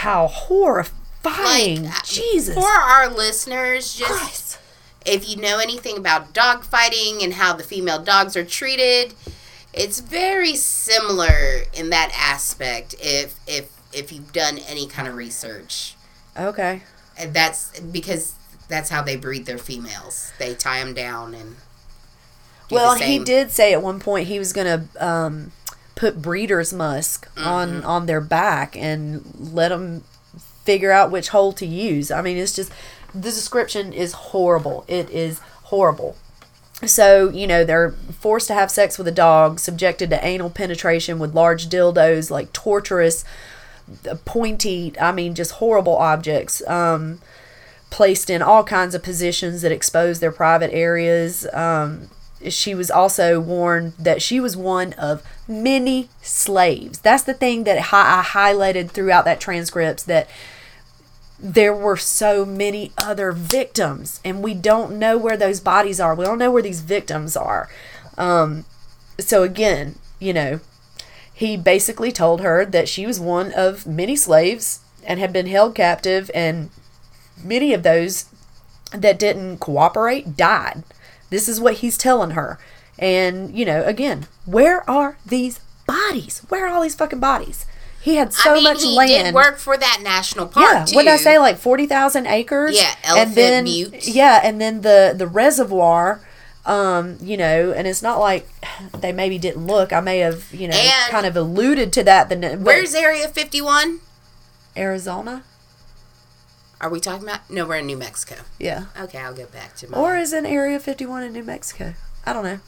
[0.00, 1.84] how horrifying.
[1.84, 2.54] Like, uh, Jesus.
[2.54, 4.58] For our listeners, just Christ.
[5.06, 9.14] if you know anything about dog fighting and how the female dogs are treated,
[9.72, 12.94] it's very similar in that aspect.
[13.00, 15.94] If if if you've done any kind of research,
[16.38, 16.82] Okay.
[17.18, 18.34] and that's because
[18.68, 20.32] that's how they breed their females.
[20.38, 21.50] They tie them down and.
[21.50, 21.56] do
[22.68, 25.52] the Well, he did say at one point he was going to um,
[26.00, 27.46] put breeder's musk Mm-hmm.
[27.46, 30.02] on on their back and let them
[30.64, 32.10] figure out which hole to use.
[32.10, 32.72] I mean, it's just
[33.14, 34.84] the description is horrible.
[34.88, 36.16] It is horrible.
[36.86, 41.18] So, you know, they're forced to have sex with a dog, subjected to anal penetration
[41.18, 43.24] with large dildos, like torturous,
[44.24, 46.62] pointy, I mean, just horrible objects.
[46.66, 47.20] Um,
[47.90, 51.46] placed in all kinds of positions that expose their private areas.
[51.52, 52.08] Um,
[52.48, 57.00] she was also warned that she was one of many slaves.
[57.00, 60.28] That's the thing that I highlighted throughout that transcripts that
[61.38, 66.14] there were so many other victims and we don't know where those bodies are.
[66.14, 67.68] We don't know where these victims are.
[68.18, 68.64] Um,
[69.18, 70.60] so again, you know,
[71.32, 75.74] he basically told her that she was one of many slaves and had been held
[75.74, 76.70] captive and
[77.42, 78.26] many of those
[78.92, 80.82] that didn't cooperate died.
[81.30, 82.58] This is what he's telling her.
[82.98, 86.42] And, you know, again, where are these bodies?
[86.48, 87.64] Where are all these fucking bodies?
[88.02, 89.26] He had so I mean, much he land.
[89.26, 90.96] did work for that national park yeah, too.
[90.96, 91.38] what did I say?
[91.38, 92.74] Like forty thousand acres.
[92.74, 94.08] Yeah, and Elephant then Butte.
[94.08, 96.20] yeah, and then the the reservoir.
[96.66, 98.46] Um, you know, and it's not like
[98.98, 99.92] they maybe didn't look.
[99.92, 102.28] I may have, you know, And- kind of alluded to that.
[102.28, 104.00] The Where's Area 51?
[104.76, 105.42] Arizona?
[106.80, 107.48] Are we talking about?
[107.50, 108.36] No, we're in New Mexico.
[108.58, 109.98] Yeah, Okay, I'll get back to my.
[109.98, 111.94] or is in Area Fifty One in New Mexico?
[112.24, 112.60] I don't know.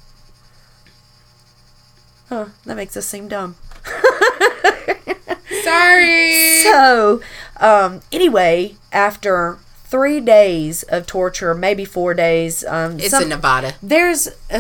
[2.29, 2.47] Huh?
[2.67, 3.57] That makes us seem dumb.
[5.63, 6.61] sorry.
[6.63, 7.21] So,
[7.59, 13.75] um, anyway, after three days of torture, maybe four days, um, It's some- in Nevada.
[13.83, 14.29] There's.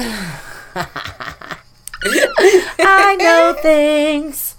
[2.04, 4.51] I know things.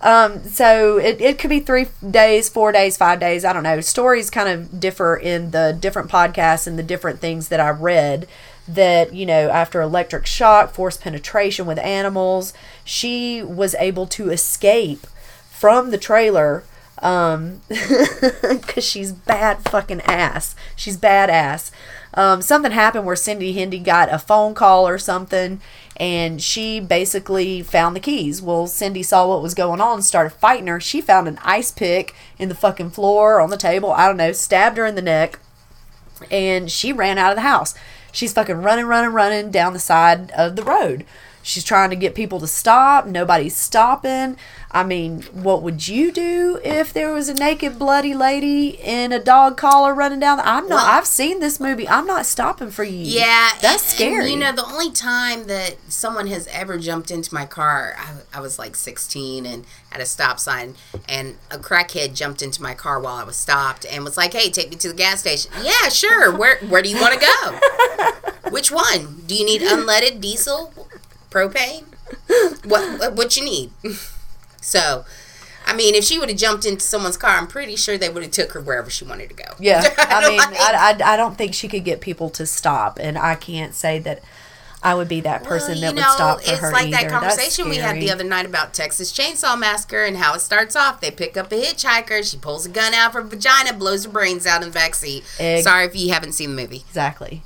[0.00, 3.44] Um, so it, it could be three days, four days, five days.
[3.44, 3.80] I don't know.
[3.80, 8.28] Stories kind of differ in the different podcasts and the different things that I read.
[8.68, 12.52] That, you know, after electric shock, forced penetration with animals,
[12.84, 15.06] she was able to escape
[15.50, 16.64] from the trailer
[17.00, 21.70] um because she's bad fucking ass she's badass
[22.14, 25.60] um something happened where cindy hendy got a phone call or something
[25.98, 30.66] and she basically found the keys well cindy saw what was going on started fighting
[30.66, 34.16] her she found an ice pick in the fucking floor on the table i don't
[34.16, 35.38] know stabbed her in the neck
[36.30, 37.74] and she ran out of the house.
[38.12, 41.04] She's fucking running, running, running down the side of the road.
[41.48, 43.06] She's trying to get people to stop.
[43.06, 44.36] Nobody's stopping.
[44.70, 49.18] I mean, what would you do if there was a naked, bloody lady in a
[49.18, 50.36] dog collar running down?
[50.36, 50.76] The, I'm not.
[50.76, 51.88] Well- I've seen this movie.
[51.88, 52.98] I'm not stopping for you.
[52.98, 54.30] Yeah, that's and- and, scary.
[54.30, 58.40] you know, the only time that someone has ever jumped into my car, I, I
[58.40, 60.74] was like 16 and at a stop sign,
[61.08, 64.50] and a crackhead jumped into my car while I was stopped and was like, "Hey,
[64.50, 66.30] take me to the gas station." Yeah, sure.
[66.36, 68.50] Where Where do you want to go?
[68.50, 69.22] Which one?
[69.26, 70.74] Do you need unleaded diesel,
[71.30, 71.84] propane?
[72.64, 73.70] What What, what you need?
[74.60, 75.04] So.
[75.66, 78.22] I mean, if she would have jumped into someone's car, I'm pretty sure they would
[78.22, 79.44] have took her wherever she wanted to go.
[79.58, 82.98] Yeah, I mean, Like- I, I, I don't think she could get people to stop,
[82.98, 84.22] and I can't say that
[84.82, 87.08] I would be that person Well, that would know, stop for it's her like either.
[87.08, 90.74] that conversation we had the other night about Texas Chainsaw Massacre and how it starts
[90.74, 91.00] off.
[91.02, 94.10] They pick up a hitchhiker, she pulls a gun out of her vagina, blows her
[94.10, 95.24] brains out in the backseat.
[95.38, 95.64] Egg.
[95.64, 96.84] Sorry if you haven't seen the movie.
[96.88, 97.42] Exactly.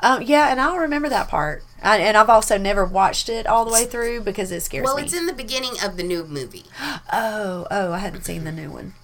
[0.00, 1.64] Um, yeah, and I'll remember that part.
[1.82, 4.96] I, and I've also never watched it all the way through because it scares Well,
[4.96, 5.02] me.
[5.02, 6.64] Well, it's in the beginning of the new movie.
[7.12, 8.94] oh, oh, I hadn't seen the new one.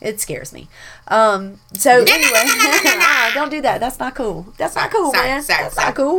[0.00, 0.68] It scares me.
[1.08, 3.80] Um, so anyway, Ah, don't do that.
[3.80, 4.46] That's not cool.
[4.58, 5.42] That's not cool, sorry, man.
[5.42, 5.86] sorry, That's sorry.
[5.88, 6.18] not cool.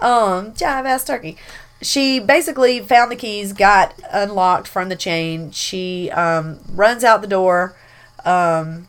[0.00, 1.36] Um, jive ass turkey.
[1.80, 5.50] She basically found the keys, got unlocked from the chain.
[5.50, 7.76] She um, runs out the door,
[8.24, 8.86] um,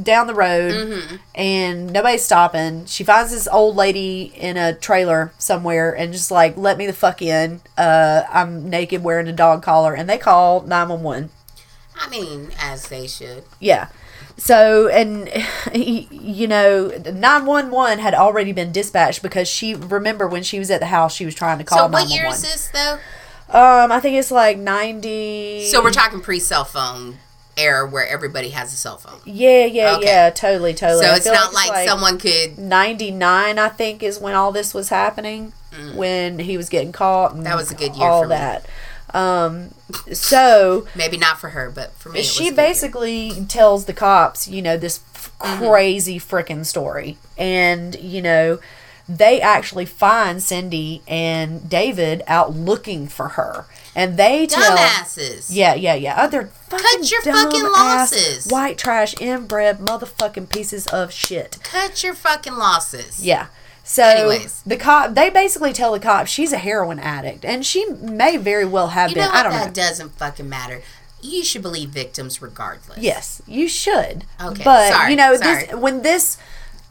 [0.00, 1.16] down the road, Mm-hmm.
[1.34, 2.86] and nobody's stopping.
[2.86, 6.92] She finds this old lady in a trailer somewhere and just like, let me the
[6.92, 7.60] fuck in.
[7.76, 9.94] Uh, I'm naked wearing a dog collar.
[9.94, 11.30] And they call 911.
[11.96, 13.44] I mean, as they should.
[13.58, 13.88] Yeah.
[14.38, 15.28] So, and,
[15.74, 20.86] you know, 911 had already been dispatched because she, remember when she was at the
[20.86, 22.16] house, she was trying to call So, what 911.
[22.16, 22.98] year is this, though?
[23.52, 25.66] Um, I think it's like 90.
[25.66, 27.18] So, we're talking pre cell phone
[27.60, 29.20] era where everybody has a cell phone.
[29.24, 30.06] Yeah, yeah, Okay.
[30.06, 31.04] yeah, totally, totally.
[31.04, 32.58] So, it's not like, someone could.
[32.58, 35.52] 99, I think, is when all this was happening,
[35.94, 37.32] when he was getting caught.
[37.32, 37.44] And Mm.
[37.44, 38.66] That was a good year all that.
[39.12, 39.70] Um,
[40.12, 42.54] so Maybe not for her, but for me, it was she good year.
[42.56, 45.66] basically tells the cops, you know, this f- Mm-hmm.
[45.68, 47.16] crazy freaking story.
[47.38, 48.58] And, you know,
[49.08, 53.64] they actually find Cindy and David out looking for her.
[53.94, 54.76] And they tell.
[54.76, 55.48] Dumbasses.
[55.50, 56.14] Yeah, yeah, yeah.
[56.18, 58.46] Oh, Other fucking your dumb fucking losses.
[58.48, 61.58] White trash, inbred, motherfucking pieces of shit.
[61.64, 63.24] Cut your fucking losses.
[63.24, 63.46] Yeah.
[63.82, 64.62] So Anyways.
[64.62, 68.64] the cop, they basically tell the cop she's a heroin addict, and she may very
[68.64, 69.24] well have You been.
[69.24, 69.72] know I don't That know.
[69.72, 70.82] doesn't fucking matter.
[71.20, 72.98] You should believe victims regardless.
[72.98, 74.24] Yes, you should.
[74.40, 75.66] Okay, but sorry, you know sorry.
[75.66, 76.38] this when this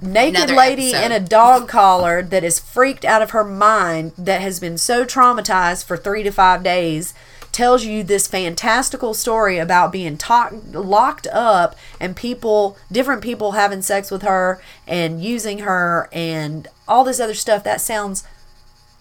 [0.01, 1.05] naked lady episode.
[1.05, 5.03] in a dog collar that is freaked out of her mind that has been so
[5.03, 7.13] traumatized for three to five days
[7.51, 13.81] tells you this fantastical story about being to- locked up and people different people having
[13.81, 18.23] sex with her and using her and all this other stuff that sounds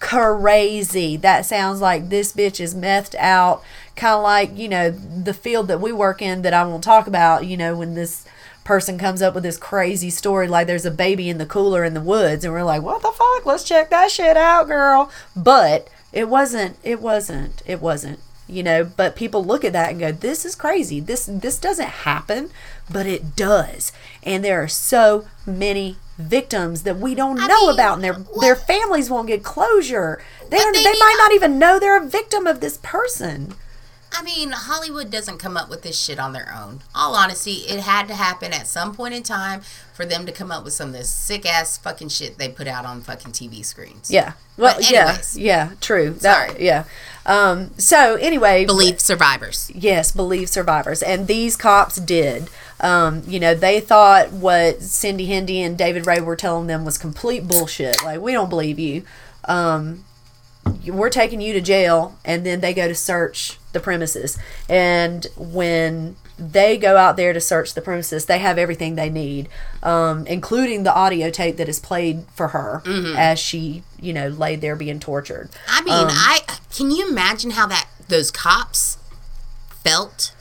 [0.01, 1.17] crazy.
[1.17, 3.63] That sounds like this bitch is methed out.
[3.97, 7.07] Kind of like, you know, the field that we work in that I won't talk
[7.07, 8.25] about, you know, when this
[8.69, 11.95] person comes up with this crazy story like there's a baby in the cooler in
[11.95, 13.47] the woods and we're like, "What the fuck?
[13.47, 18.85] Let's check that shit out, girl." But it wasn't it wasn't it wasn't you know?
[18.85, 21.01] But people look at that and go this is crazy.
[21.01, 22.51] This this doesn't happen
[22.91, 23.91] but it does.
[24.23, 28.19] And there are so many victims that we don't I know mean, about and their
[28.39, 30.23] their families won't get closure.
[30.51, 33.55] They, they they might not even know they're a victim of this person
[34.13, 36.81] I mean, Hollywood doesn't come up with this shit on their own.
[36.95, 39.61] All honesty, it had to happen at some point in time
[39.95, 42.67] for them to come up with some of this sick ass fucking shit they put
[42.67, 44.11] out on fucking TV screens.
[44.11, 45.37] yeah well But yeah anyways.
[45.39, 46.65] yeah true That- Sorry.
[46.65, 46.85] yeah
[47.27, 49.71] um so anyway Believe survivors.
[49.75, 51.03] Yes, believe survivors.
[51.03, 52.49] And these cops did.
[52.81, 56.97] Um, you know, they thought what Cindy Hendy and David Ray were telling them was
[56.97, 58.03] complete bullshit.
[58.05, 59.03] Like, we don't believe you.
[59.47, 60.05] Um,
[60.87, 62.17] we're taking you to jail.
[62.25, 64.39] And then they go to search the premises.
[64.69, 69.49] And when they go out there to search the premises, they have everything they need,
[69.83, 72.83] um, including the audio tape that is played for her
[73.17, 75.49] as she, you know, laid there being tortured.
[75.69, 76.41] I mean, Um, I
[76.75, 78.99] can you imagine how that those cops
[79.85, 80.33] felt?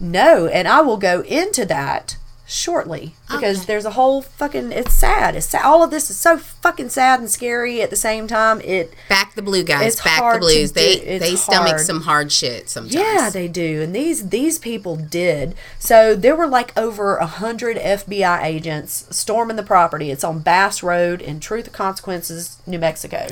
[0.00, 2.16] No, and I will go into that
[2.46, 3.66] shortly because Okay.
[3.66, 4.70] there's a whole fucking.
[4.72, 5.34] It's sad.
[5.34, 5.62] It's sad.
[5.64, 8.60] all of this is so fucking sad and scary at the same time.
[8.60, 10.00] It Back the blue guys.
[10.00, 10.72] Back the blues.
[10.72, 11.80] They do- they stomach hard.
[11.80, 12.94] some hard shit sometimes.
[12.94, 15.54] Yeah, they do, and these these people did.
[15.78, 20.10] So there were like over a hundred FBI agents storming the property.
[20.10, 23.28] It's on Bass Road in Truth or Consequences, New Mexico.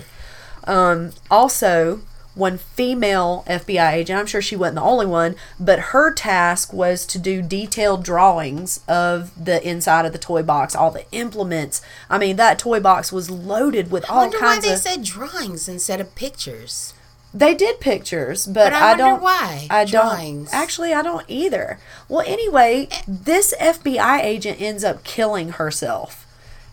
[0.64, 2.00] Um, also,
[2.34, 4.18] one female FBI agent.
[4.18, 8.80] I'm sure she wasn't the only one, but her task was to do detailed drawings
[8.88, 11.82] of the inside of the toy box, all the implements.
[12.08, 14.78] I mean, that toy box was loaded with I all wonder why they of.
[14.78, 16.94] said drawings instead of pictures.
[17.34, 19.22] They did pictures, but, But I wonder don't.
[19.22, 19.66] why.
[19.70, 20.50] I Drawings.
[20.50, 20.60] don't.
[20.60, 21.78] Actually, I don't either.
[22.06, 26.21] Well, anyway, this FBI agent ends up killing herself,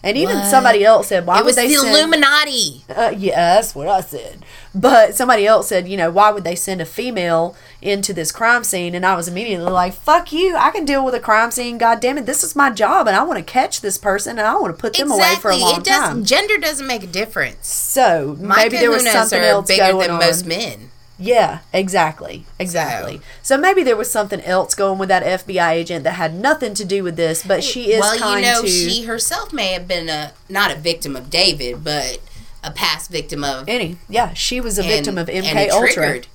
[0.03, 0.49] and even What?
[0.49, 2.83] somebody else said, "Why it would they the send?" Illuminati.
[2.89, 4.45] Uh, yeah, that's what I said.
[4.73, 8.63] But somebody else said, you know, why would they send a female into this crime
[8.63, 8.93] scene?
[8.93, 10.55] And I was immediately like, fuck you.
[10.55, 11.79] I can deal with a crime scene.
[11.79, 12.27] God damn it.
[12.27, 13.07] This is my job.
[13.07, 15.49] And I want to catch this person and I want to put them away for
[15.49, 16.09] a long It does.
[16.09, 16.23] time.
[16.23, 17.67] Gender doesn't make a difference.
[17.67, 20.19] So My maybe there was something else bigger going than on.
[20.19, 20.91] most men.
[21.19, 22.45] Yeah, exactly.
[22.58, 23.19] Exactly.
[23.43, 23.58] So.
[23.58, 27.03] maybe there was something else going with that FBI agent that had nothing to do
[27.03, 30.08] with this, but she is well, you kind know, to she herself may have been
[30.08, 32.19] a not a victim of David, but
[32.63, 33.97] a past victim of any.
[34.08, 35.91] Yeah, she was a and- victim of MK Ultra.
[35.93, 36.27] triggered.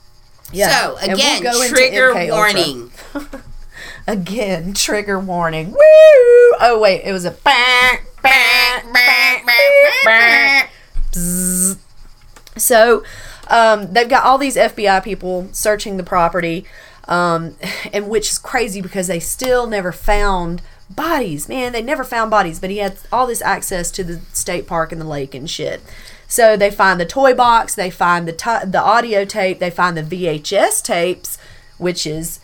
[0.53, 0.69] Yeah.
[0.69, 2.91] So And we'll again, trigger warning.
[4.07, 5.71] Again, trigger warning.
[5.73, 5.79] Woo!
[6.61, 10.69] Oh wait, it was a bang, bang, bang, bang, bang.
[12.57, 13.03] So,
[13.49, 16.65] um, they've got all these FBI people searching the property,
[17.09, 17.57] um,
[17.93, 21.49] and which is crazy because they still never found bodies.
[21.49, 24.93] Man, they never found bodies, but he had all this access to the state park
[24.93, 25.81] and the lake and shit.
[26.27, 29.97] So they find the toy box, they find the ti the audio tape, they find
[29.97, 31.39] the VHS tapes,
[31.79, 32.41] which is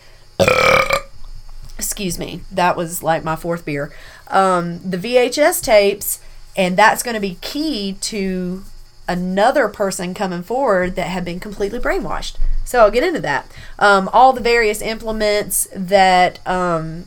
[1.76, 3.92] excuse me, that was like my fourth beer.
[4.28, 6.20] Um, the VHS tapes,
[6.56, 8.64] and that's going to be key to
[9.10, 12.36] another person coming forward that had been completely brainwashed.
[12.64, 13.50] So I'll get into that.
[13.78, 17.06] Um, all the various implements that um,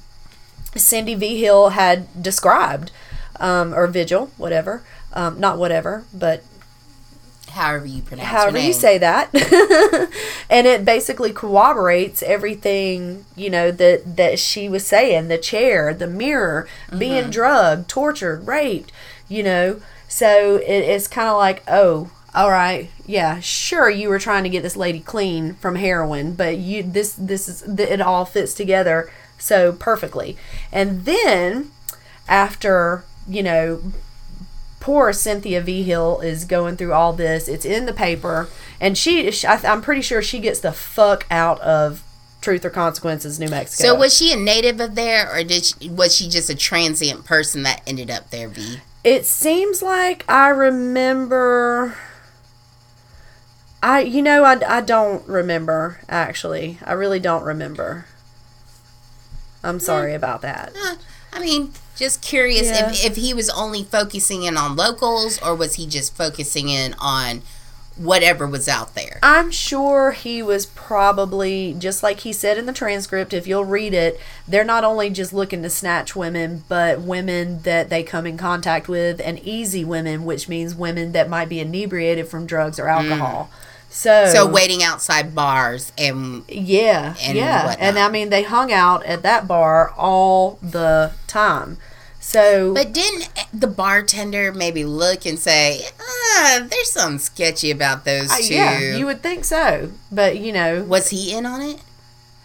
[0.75, 2.91] Cindy Vigil had described,
[3.39, 4.83] um, or Vigil, whatever.
[5.13, 6.43] Um, not whatever, but
[7.51, 9.29] However you pronounce however you say that
[10.49, 16.07] and it basically corroborates everything you know that that she was saying the chair the
[16.07, 16.97] mirror Mm-hmm.
[16.97, 18.91] being drugged tortured raped
[19.29, 19.81] you know
[20.13, 24.49] so it, it's kind of like oh all right yeah sure you were trying to
[24.49, 29.11] get this lady clean from heroin but you this this is it all fits together
[29.39, 30.37] so perfectly
[30.71, 31.71] and then
[32.27, 33.81] after you know
[34.79, 37.47] poor Cynthia Vigil is going through all this.
[37.47, 38.49] It's in the paper,
[38.81, 42.03] and she, I'm pretty sure she gets the fuck out of
[42.41, 43.87] Truth or Consequences, New Mexico.
[43.87, 47.23] So was she a native of there, or did she, was she just a transient
[47.23, 48.49] person that ended up there?
[48.49, 48.81] V.
[49.03, 51.95] it seems like I remember.
[53.81, 56.79] I, you know, I, I don't remember actually.
[56.85, 58.05] I really don't remember.
[59.63, 60.73] I'm sorry about that.
[60.75, 60.95] Huh.
[61.33, 62.89] I mean, just curious Yeah.
[62.91, 66.95] if, if he was only focusing in on locals, or was he just focusing in
[66.99, 67.41] on
[67.95, 69.19] whatever was out there?
[69.21, 73.93] I'm sure he was probably, just like he said in the transcript, if you'll read
[73.93, 78.37] it, they're not only just looking to snatch women, but women that they come in
[78.37, 82.87] contact with, and easy women, which means women that might be inebriated from drugs or
[82.87, 83.49] alcohol.
[83.89, 84.31] So, Mm.
[84.31, 87.67] So waiting outside bars and yeah, and yeah.
[87.67, 87.79] whatnot.
[87.79, 91.77] And I mean, they hung out at that bar all the time.
[92.25, 98.31] So, But didn't the bartender maybe look and say, ah, there's something sketchy about those
[98.31, 98.53] uh, two?
[98.53, 99.91] yeah, you would think so.
[100.09, 101.81] But, you know, Was he in on it?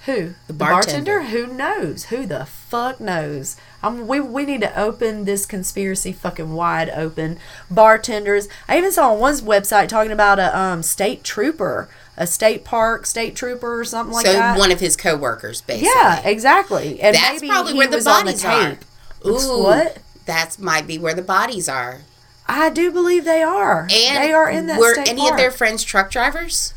[0.07, 0.35] Who?
[0.49, 1.23] The bartender.
[1.23, 2.07] Who knows?
[2.07, 3.57] Who the fuck knows?
[3.83, 7.39] Um, we, we need to open this conspiracy fucking wide open.
[7.71, 8.49] Bartenders.
[8.69, 13.07] I even saw on one's website talking about a um, state trooper, a state park
[13.07, 14.55] state trooper or something like so that.
[14.55, 15.91] So one of his coworkers, basically.
[15.95, 17.01] yeah, exactly.
[17.01, 18.79] And That's maybe probably he where the was on the bodies are.
[19.27, 19.99] Ooh, What?
[20.27, 22.01] That might be where the bodies are.
[22.47, 23.83] I do believe they are.
[23.91, 25.33] And they are in that were any park.
[25.33, 26.75] of their friends truck drivers?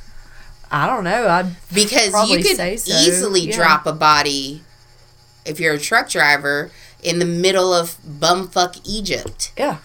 [0.72, 1.28] I don't know.
[1.28, 3.56] I Because you could so, easily yeah.
[3.56, 4.62] drop a body
[5.46, 6.72] if you're a truck driver
[7.04, 9.52] in the middle of bumfuck Egypt.
[9.58, 9.78] yeah.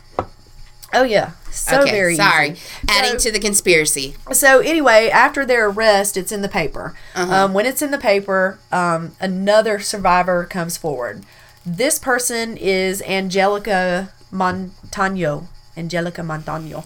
[0.94, 1.32] Oh yeah.
[1.50, 2.50] So okay, very sorry.
[2.52, 2.60] easy.
[2.88, 4.14] Adding So- to the conspiracy.
[4.32, 6.94] So anyway, after their arrest, it's in the paper.
[7.16, 11.24] Um, when it's in the paper, um, another survivor comes forward.
[11.66, 15.48] This person is Angelica Montano.
[15.76, 16.84] Angelica Montano.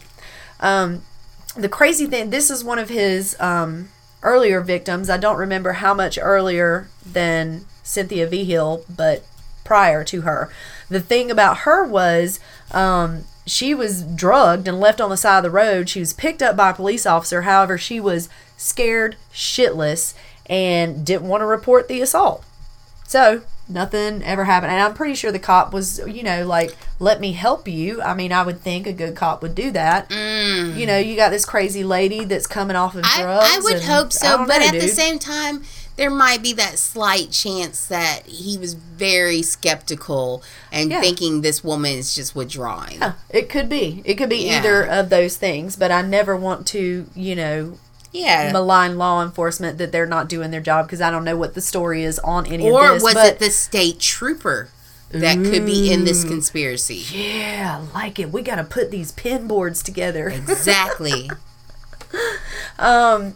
[0.58, 1.02] Um,
[1.54, 3.90] the crazy thing, this is one of his um,
[4.22, 5.10] earlier victims.
[5.10, 9.26] I don't remember how much earlier than Cynthia Vigil, but
[9.64, 10.50] prior to her.
[10.88, 15.42] The thing about her was um, she was drugged and left on the side of
[15.42, 15.90] the road.
[15.90, 17.42] She was picked up by a police officer.
[17.42, 20.14] However, she was scared shitless
[20.46, 22.44] and didn't want to report the assault.
[23.06, 24.72] So nothing ever happened.
[24.72, 28.02] And I'm pretty sure the cop was, you know, like, let me help you.
[28.02, 30.08] I mean, I would think a good cop would do that.
[30.10, 30.76] Mm.
[30.76, 33.46] You know, you got this crazy lady that's coming off of I, drugs.
[33.50, 35.62] I would and hope so, but know, at the same time,
[35.96, 40.42] there might be that slight chance that he was very skeptical
[40.72, 41.00] and Yeah.
[41.00, 42.98] thinking this woman is just withdrawing.
[43.00, 44.02] Yeah, it could be.
[44.04, 44.58] It could be Yeah.
[44.58, 47.78] either of those things, but I never want to, you know,
[48.12, 48.50] Yeah.
[48.52, 51.60] malign law enforcement that they're not doing their job because I don't know what the
[51.60, 53.02] story is on any or of this.
[53.02, 54.68] Or was but it the state trooper
[55.10, 57.04] that could be in this conspiracy?
[57.10, 58.32] yeah, I like it.
[58.32, 60.28] We got to put these pin boards together.
[60.34, 61.30] Exactly.
[62.78, 63.34] um,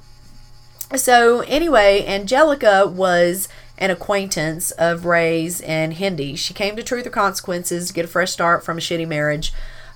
[0.95, 3.49] So anyway, Angelica was
[3.79, 6.37] an acquaintance of Ray's and Hendy.
[6.37, 9.53] She came to Truth or Consequences to get a fresh start from a shitty marriage.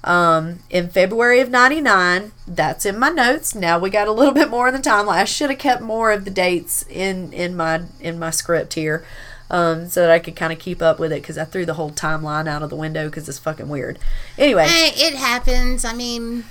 [0.08, 3.54] Um, in February of '99, that's in my notes.
[3.54, 5.16] Now we got a little bit more in the timeline.
[5.16, 9.04] I should have kept more of the dates in in my in my script here,
[9.50, 11.74] um, so that I could kind of keep up with it because I threw the
[11.74, 13.98] whole timeline out of the window because it's fucking weird.
[14.38, 15.84] Anyway, hey, it happens.
[15.84, 16.44] I mean,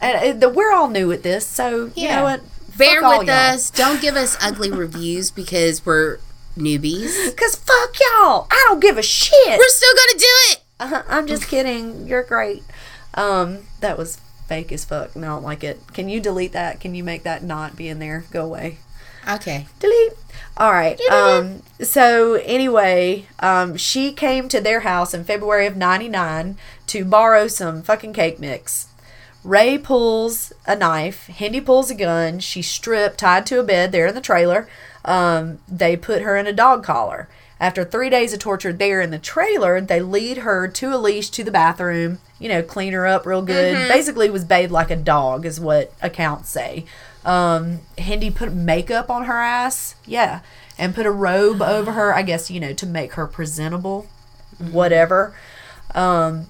[0.00, 2.40] and, uh, we're all new at this, so you know what?
[2.78, 3.70] bear Fuck with us.
[3.70, 6.18] Don't give us ugly reviews because we're
[6.56, 7.36] newbies.
[7.36, 9.58] Cause fuck y'all, I don't give a shit.
[9.58, 10.62] We're still gonna do it.
[10.78, 12.06] Uh, I'm just kidding.
[12.06, 12.62] You're great.
[13.16, 15.14] Um, that was fake as fuck.
[15.14, 15.80] and I don't like it.
[15.92, 16.80] Can you delete that?
[16.80, 18.24] Can you make that not be in there?
[18.30, 18.78] Go away.
[19.28, 19.66] Okay.
[19.80, 20.12] Delete.
[20.56, 21.00] All right.
[21.10, 26.56] Um, so anyway, um, she came to their house in February of '99
[26.86, 28.88] to borrow some fucking cake mix.
[29.42, 31.26] Ray pulls a knife.
[31.26, 32.38] Hendy pulls a gun.
[32.38, 34.68] She's stripped, tied to a bed there in the trailer.
[35.04, 37.28] Um, they put her in a dog collar.
[37.60, 41.30] After three days of torture there in the trailer, they lead her to a leash
[41.30, 42.18] to the bathroom.
[42.38, 43.88] You know, clean her up real good.
[43.88, 46.84] Basically, was bathed like a dog, is what accounts say.
[47.24, 49.96] Um, Hendy put makeup on her ass.
[50.06, 50.40] Yeah.
[50.78, 54.06] And put a robe over her, I guess, you know, to make her presentable.
[54.58, 55.34] Whatever.
[55.94, 56.46] Um,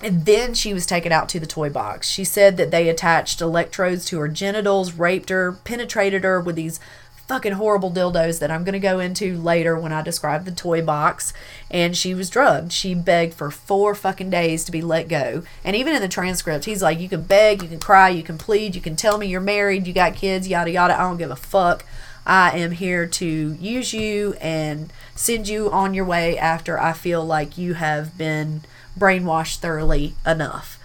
[0.00, 2.08] and then she was taken out to the toy box.
[2.08, 6.78] She said that they attached electrodes to her genitals, raped her, penetrated her with these
[7.26, 10.82] fucking horrible dildos that I'm going to go into later when I describe the toy
[10.82, 11.32] box.
[11.70, 12.72] And she was drugged.
[12.72, 15.42] She begged for four fucking days to be let go.
[15.64, 18.38] And even in the transcript, he's like, You can beg, you can cry, you can
[18.38, 20.94] plead, you can tell me you're married, you got kids, yada yada.
[20.94, 21.84] I don't give a fuck.
[22.26, 23.26] I am here to
[23.60, 28.62] use you and send you on your way after I feel like you have been
[28.98, 30.78] brainwashed thoroughly enough.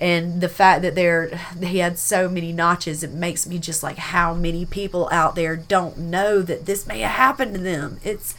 [0.00, 1.28] And the fact that there
[1.62, 5.56] he had so many notches, it makes me just like how many people out there
[5.56, 8.00] don't know that this may have happened to them.
[8.02, 8.34] It's,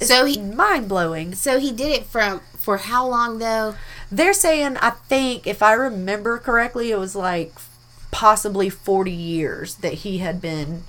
[0.00, 1.34] it's So he- mind blowing.
[1.34, 3.74] So he did it from for how long though?
[4.10, 7.52] They're saying, I think, if I remember correctly, it was like
[8.10, 10.84] possibly 40 years that he had been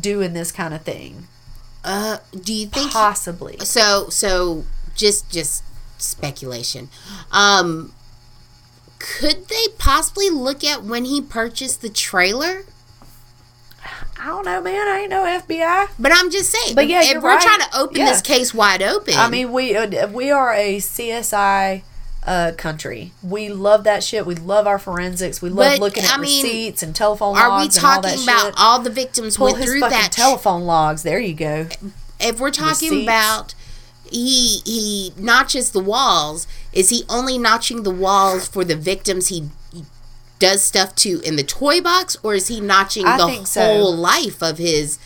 [0.00, 1.28] doing this kind of thing.
[1.82, 2.92] Uh, do you think?
[2.92, 3.56] Possibly.
[3.60, 4.64] so so
[4.94, 5.64] just just
[5.96, 6.90] speculation.
[7.32, 7.92] Um,
[9.00, 12.62] could they possibly look at when he purchased the trailer?
[14.22, 14.86] I don't know, man.
[14.86, 15.88] I ain't no FBI.
[15.98, 16.74] But I'm just saying.
[16.74, 17.40] But yeah, we're right.
[17.40, 18.10] trying to open Yeah.
[18.10, 21.82] this case wide open, I mean, we uh, we are a CSI
[22.26, 23.12] uh, country.
[23.22, 24.26] We love that shit.
[24.26, 25.40] We love our forensics.
[25.40, 28.02] We love But, looking at I mean, receipts and telephone are we logs and all
[28.02, 28.54] that talking about shit.
[28.58, 30.12] all the victims Pull went his through fucking that?
[30.12, 31.02] telephone logs.
[31.02, 31.68] There you go.
[32.20, 33.04] if we're talking Receipts.
[33.04, 33.54] about
[34.10, 39.48] he he notches the walls, is he only notching the walls for the victims he
[40.38, 43.60] does stuff to in the toy box, or is he notching I the think so.
[43.60, 44.98] whole life of his?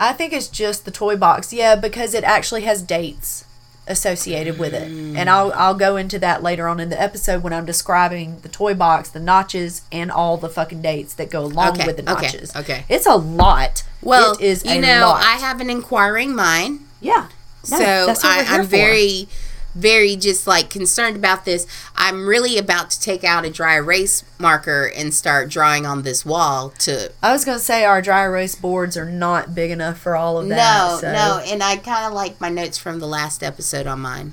[0.00, 1.52] I think it's just the toy box.
[1.52, 3.44] Yeah, because it actually has dates
[3.86, 4.90] associated with it.
[4.90, 5.16] Mm.
[5.16, 8.48] And I'll I'll go into that later on in the episode when I'm describing the
[8.48, 12.12] toy box, the notches, and all the fucking dates that go along Okay, with the
[12.12, 12.56] okay, notches.
[12.56, 12.84] okay.
[12.88, 13.84] It's a lot.
[14.00, 15.22] Well, it is you a know, lot.
[15.24, 16.80] I have an inquiring mind.
[17.00, 17.28] yeah.
[17.70, 18.66] No, so I, we're here I'm for.
[18.68, 19.28] very,
[19.74, 21.66] very just like concerned about this.
[21.96, 26.26] I'm really about to take out a dry erase marker and start drawing on this
[26.26, 27.10] wall to.
[27.22, 30.48] I was gonna say our dry erase boards are not big enough for all of
[30.48, 30.56] that.
[30.56, 34.00] no, so- no, and I kind of like my notes from the last episode on
[34.00, 34.32] mine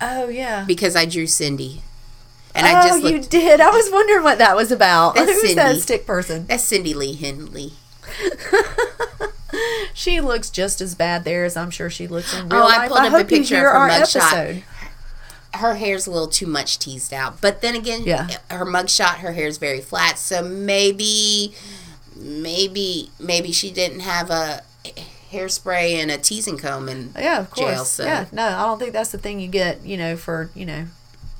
[0.00, 0.64] Oh yeah.
[0.66, 1.82] because I drew Cindy,
[2.54, 3.60] and oh, I just you did.
[3.60, 5.14] I was wondering what that was about.
[5.16, 5.80] That's Who's that Cindy.
[5.80, 6.46] stick person?
[6.46, 7.74] That's Cindy Lee Hendy.
[9.94, 12.66] She looks just as bad there as I'm sure she looks in oh, real Oh,
[12.66, 12.78] life.
[12.78, 14.62] I pulled up a picture of her mugshot.
[15.54, 18.28] Her hair's a little too much teased out, but then again, Yeah.
[18.50, 21.54] her mugshot, her hair's very flat, so maybe.
[22.16, 24.62] maybe maybe she didn't have a
[25.32, 27.70] hairspray and a teasing comb and Yeah, of course.
[27.74, 30.50] jail, so- Yeah, no, I don't think that's the thing you get, you know, for,
[30.54, 30.86] you know,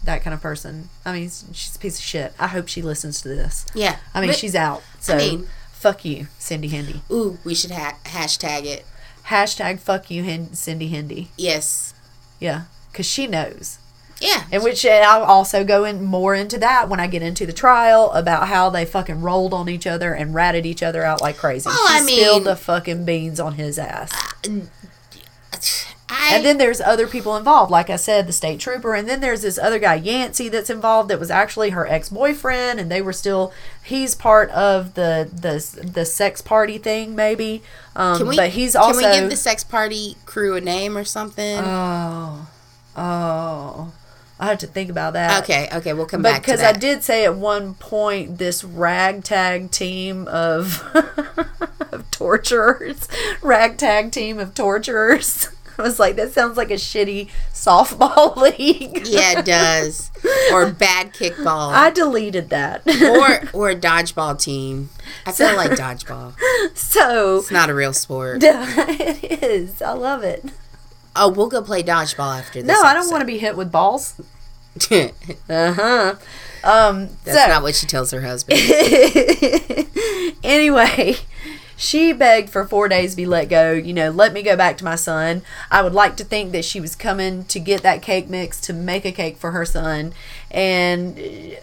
[0.05, 0.89] that kind of person.
[1.05, 2.33] I mean, she's a piece of shit.
[2.39, 3.65] I hope she listens to this.
[3.75, 3.97] yeah.
[4.15, 4.83] I mean, But- she's out.
[5.01, 5.49] So, mean-
[5.79, 7.01] fuck you, Cindy Hendy.
[7.11, 8.85] ooh, we should ha- hashtag it.
[9.27, 11.29] Hashtag fuck you, Hen- Cindy Hendy.
[11.37, 11.95] Yes.
[12.41, 13.79] Yeah, because she knows.
[14.21, 14.45] Yeah.
[14.51, 17.53] And which and I'll also go in more into that when I get into the
[17.53, 21.37] trial about how they fucking rolled on each other and ratted each other out like
[21.37, 21.71] crazy.
[21.73, 24.11] Oh, she I mean- spilled the fucking beans on his ass.
[24.45, 25.59] Uh,
[26.11, 29.21] I, And then there's other people involved, like I said, the state trooper, and then
[29.21, 33.03] there's this other guy Yancy that's involved that was actually her ex boyfriend, and they
[33.03, 33.53] were still
[33.83, 37.63] he's part of the the the sex party thing maybe,
[37.95, 40.97] um, can we, but he's also Can we give the sex party crew a name
[40.97, 41.59] or something?
[41.59, 42.49] oh
[42.97, 43.93] oh
[44.41, 45.43] I have to think about that.
[45.43, 50.29] okay, okay, we'll come back because I did say at one point this ragtag team
[50.29, 50.83] of
[51.93, 53.09] of torturers,
[53.43, 55.49] ragtag team of torturers.
[55.81, 59.07] I was like, that sounds like a shitty softball league.
[59.07, 60.11] Yeah, it does.
[60.53, 61.73] or bad kickball.
[61.73, 62.83] I deleted that.
[62.87, 64.91] or or a dodgeball team.
[65.25, 66.35] I feel like dodgeball.
[66.77, 68.41] so It's not a real sport.
[68.43, 69.81] it is.
[69.81, 70.45] I love it.
[71.15, 72.69] Oh, we'll go play dodgeball after this.
[72.69, 74.21] No, I don't want to be hit with balls.
[74.91, 75.09] Uh
[75.73, 76.15] huh.
[76.65, 77.09] Um.
[77.25, 78.61] That's so not what she tells her husband.
[80.45, 81.17] anyway,
[81.79, 83.71] she begged for four days to be let go.
[83.71, 85.43] You know, let me go back to my son.
[85.71, 88.73] I would like to think that she was coming to get that cake mix to
[88.73, 90.13] make a cake for her son.
[90.51, 91.17] And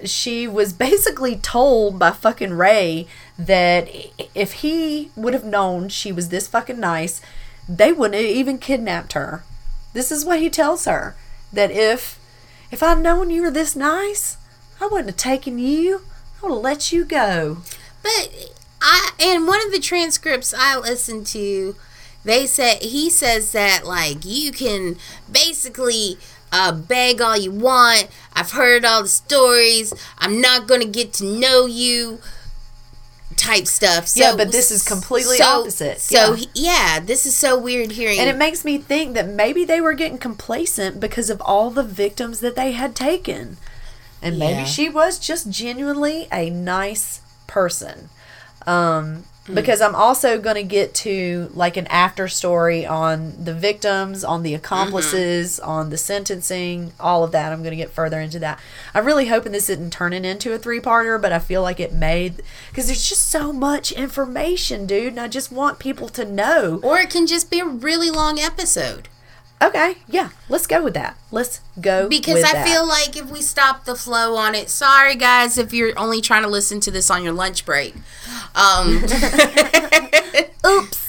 [0.05, 3.07] she was basically told by fucking Ray
[3.37, 3.89] that
[4.33, 7.19] if he would have known she was this fucking nice,
[7.67, 9.43] they wouldn't have even kidnapped her.
[9.91, 11.17] This is what he tells her
[11.51, 12.19] that if
[12.71, 14.37] if I'd known you were this nice,
[14.79, 16.03] I wouldn't have taken you.
[16.41, 17.57] I would have let you go.
[18.01, 18.53] But
[18.87, 21.75] I in one of the transcripts I listened to,
[22.23, 24.97] they said he says that like you can
[25.31, 26.17] basically
[26.51, 28.07] uh, beg all you want.
[28.33, 29.91] I've heard all the stories.
[30.19, 32.19] I'm not gonna get to know you.
[33.35, 34.07] Type stuff.
[34.07, 35.99] So, Yeah, but this is completely so- opposite.
[35.99, 36.35] So Yeah.
[36.35, 38.19] he- yeah, this is so weird hearing.
[38.19, 41.83] And it makes me think that maybe they were getting complacent because of all the
[41.83, 43.57] victims that they had taken.
[44.21, 44.65] And maybe Yeah.
[44.65, 48.09] she was just genuinely a nice person.
[48.67, 49.53] Um, Hmm.
[49.53, 54.41] because I'm also going to get to like an after story on the victims, on
[54.41, 55.69] the accomplices, Mm-hmm.
[55.69, 57.51] on the sentencing, all of that.
[57.53, 58.59] I'm going to get further into that.
[58.95, 61.93] I'm really hoping this isn't turning into a three parter, but I feel like it
[61.93, 62.33] may
[62.71, 65.09] because there's just so much information, dude.
[65.13, 66.79] And I just want people to know.
[66.81, 69.09] or it can just be a really long episode.
[69.61, 71.17] Okay, yeah, let's go with that.
[71.31, 72.67] Let's go Because I that.
[72.67, 76.43] feel like if we stop the flow on it, sorry guys, if you're only trying
[76.43, 77.95] to listen to this on your lunch break.
[78.53, 79.03] Um,
[80.65, 81.01] oops.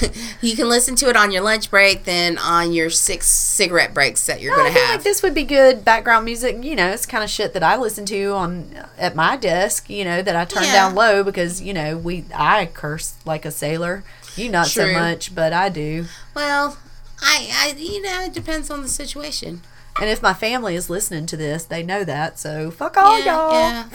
[0.40, 4.26] You can listen to it on your lunch break, then on your six cigarette breaks
[4.26, 4.94] that you're I going to feel have.
[4.96, 6.64] like this would be good background music.
[6.64, 9.88] You know, it's kind of shit that I listen to on at my desk.
[9.88, 10.72] You know, that I turn Yeah.
[10.72, 14.02] down low because you know we I curse like a sailor.
[14.34, 16.06] You not so much, but I do.
[16.34, 16.78] well,
[17.22, 19.62] I, I, you know, it depends on the situation.
[20.00, 22.38] And if my family is listening to this, they know that.
[22.38, 23.52] So fuck all y'all.
[23.52, 23.88] yeah.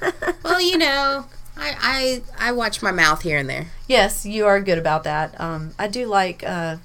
[0.44, 1.26] well, you know,
[1.56, 3.66] I, I, I watch my mouth here and there.
[3.88, 5.38] Yes, you are good about that.
[5.40, 6.76] Um, I do like uh,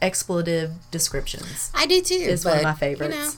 [0.00, 1.70] expletive descriptions.
[1.74, 2.14] I do too.
[2.14, 3.16] Is one of my you favorites.
[3.16, 3.30] know.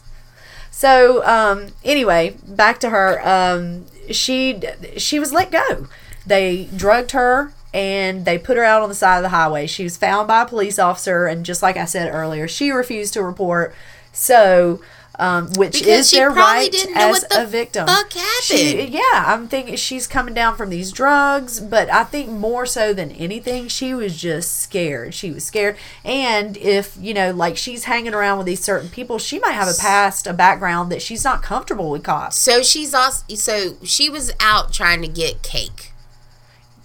[0.71, 3.27] So um, anyway, back to her.
[3.27, 4.61] Um, she
[4.97, 5.89] she was let go.
[6.27, 9.67] They drugged her and they put her out on the side of the highway.
[9.67, 13.15] She was found by a police officer, and just like I said earlier, she refused
[13.15, 13.75] to report.
[14.13, 14.81] So.
[15.19, 17.87] Um, which Because is she their right didn't know as what the a victim.
[17.87, 18.11] fuck
[18.43, 22.95] She, yeah, I'm thinking she's coming down from these drugs, but I think more so
[22.95, 25.13] than anything, she was just scared.
[25.13, 29.19] She was scared, and if you know, like she's hanging around with these certain people,
[29.19, 32.37] she might have a past, a background that she's not comfortable with cops.
[32.39, 35.90] So she's also so she was out trying to get cake.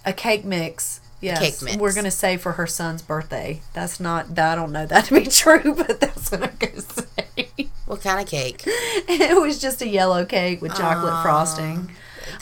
[0.06, 1.00] A cake mix.
[1.20, 1.76] Yes, cake mix.
[1.76, 3.60] we're gonna say for her son's birthday.
[3.74, 4.38] That's not.
[4.38, 7.68] I don't know that to be true, but that's what I'm gonna say.
[7.86, 8.62] What kind of cake?
[8.66, 11.90] it was just a yellow cake with chocolate frosting.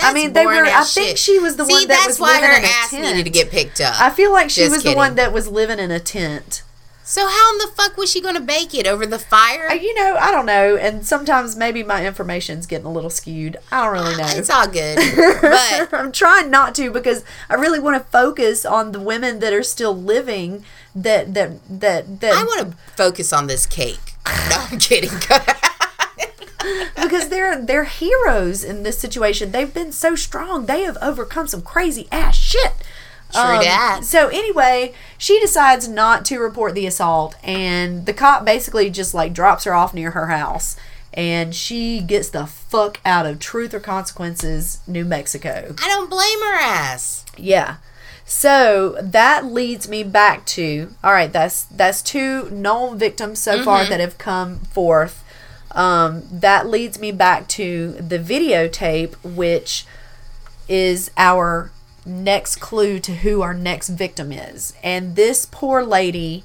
[0.01, 0.65] I mean, they were.
[0.65, 2.91] I as think she was the See, one that was living her in a ass
[2.91, 3.03] tent.
[3.03, 4.01] needed to get picked up.
[4.01, 4.95] I feel like she Just was kidding.
[4.95, 6.64] the one that was living in a tent.
[7.07, 9.69] So how in the fuck was she going to bake it over the fire?
[9.69, 13.59] Uh, You know, I don't know, and sometimes maybe my information's getting a little skewed.
[13.71, 14.27] I don't really know.
[14.29, 14.97] It's all good,
[15.43, 19.53] but I'm trying not to because I really want to focus on the women that
[19.53, 20.65] are still living.
[20.95, 23.99] That that that that I want to focus on this cake.
[24.49, 25.11] No, I'm kidding.
[26.97, 29.51] because they're they're heroes in this situation.
[29.51, 30.65] They've been so strong.
[30.67, 32.73] They have overcome some crazy ass shit.
[33.35, 34.01] Um, True that.
[34.05, 39.33] So anyway, she decides not to report the assault, and the cop basically just like
[39.33, 40.77] drops her off near her house,
[41.13, 45.75] and she gets the fuck out of Truth or Consequences, New Mexico.
[45.83, 47.25] I don't blame her ass.
[47.37, 47.77] Yeah.
[48.27, 51.33] So that leads me back to all right.
[51.33, 55.23] That's that's two known victims so far that have come forth.
[55.73, 59.85] Um, that leads me back to the videotape, which
[60.69, 61.71] is our
[62.07, 64.75] next clue to who our next victim is.
[64.83, 66.45] And this poor lady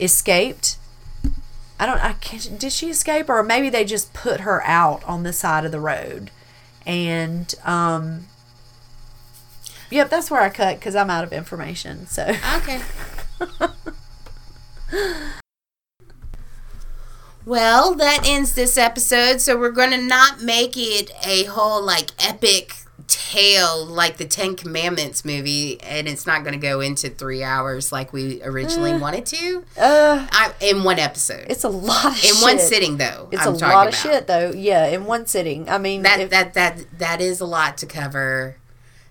[0.00, 0.76] escaped.
[1.78, 2.02] I don't.
[2.02, 2.58] I can't.
[2.58, 5.80] Did she escape, or maybe they just put her out on the side of the
[5.80, 6.30] road?
[6.86, 8.26] And um,
[9.90, 12.06] Yep, that's where I cut because I'm out of information.
[12.06, 12.80] So Okay.
[17.44, 19.40] well, that ends this episode.
[19.40, 22.74] So we're going to not make it a whole like epic
[23.08, 27.92] tale like the Ten Commandments movie, and it's not going to go into three hours
[27.92, 29.64] like we originally wanted to.
[29.78, 32.42] uh, I, in one episode, it's a lot of in shit.
[32.42, 33.28] one sitting though.
[33.32, 33.94] It's I'm a lot of about.
[33.94, 34.52] shit though.
[34.52, 35.68] Yeah, in one sitting.
[35.68, 38.56] I mean, That if- that that that is a lot to cover.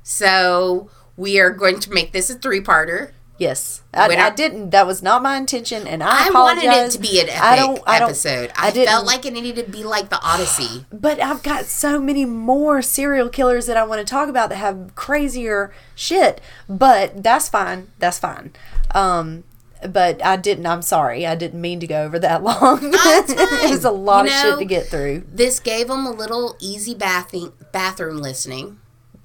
[0.04, 3.12] So we are going to make this a three-parter.
[3.38, 4.70] Yes, I, I I- didn't.
[4.72, 6.66] That was not my intention, and I, I apologize.
[6.66, 7.82] wanted it to be an epic I don't.
[7.86, 8.52] I don't, episode.
[8.56, 10.86] I, I, felt like it needed to be like the Odyssey.
[10.92, 14.56] But I've got so many more serial killers that I want to talk about that
[14.58, 16.42] have crazier shit.
[16.68, 17.92] But that's fine.
[18.00, 18.54] That's fine.
[18.94, 19.44] Um,
[19.88, 20.66] but I didn't.
[20.66, 21.28] I'm sorry.
[21.28, 22.80] I didn't mean to go over that long.
[22.82, 25.26] it was a lot You of know, shit to get through.
[25.32, 28.80] This gave them a little easy bathing bathroom listening.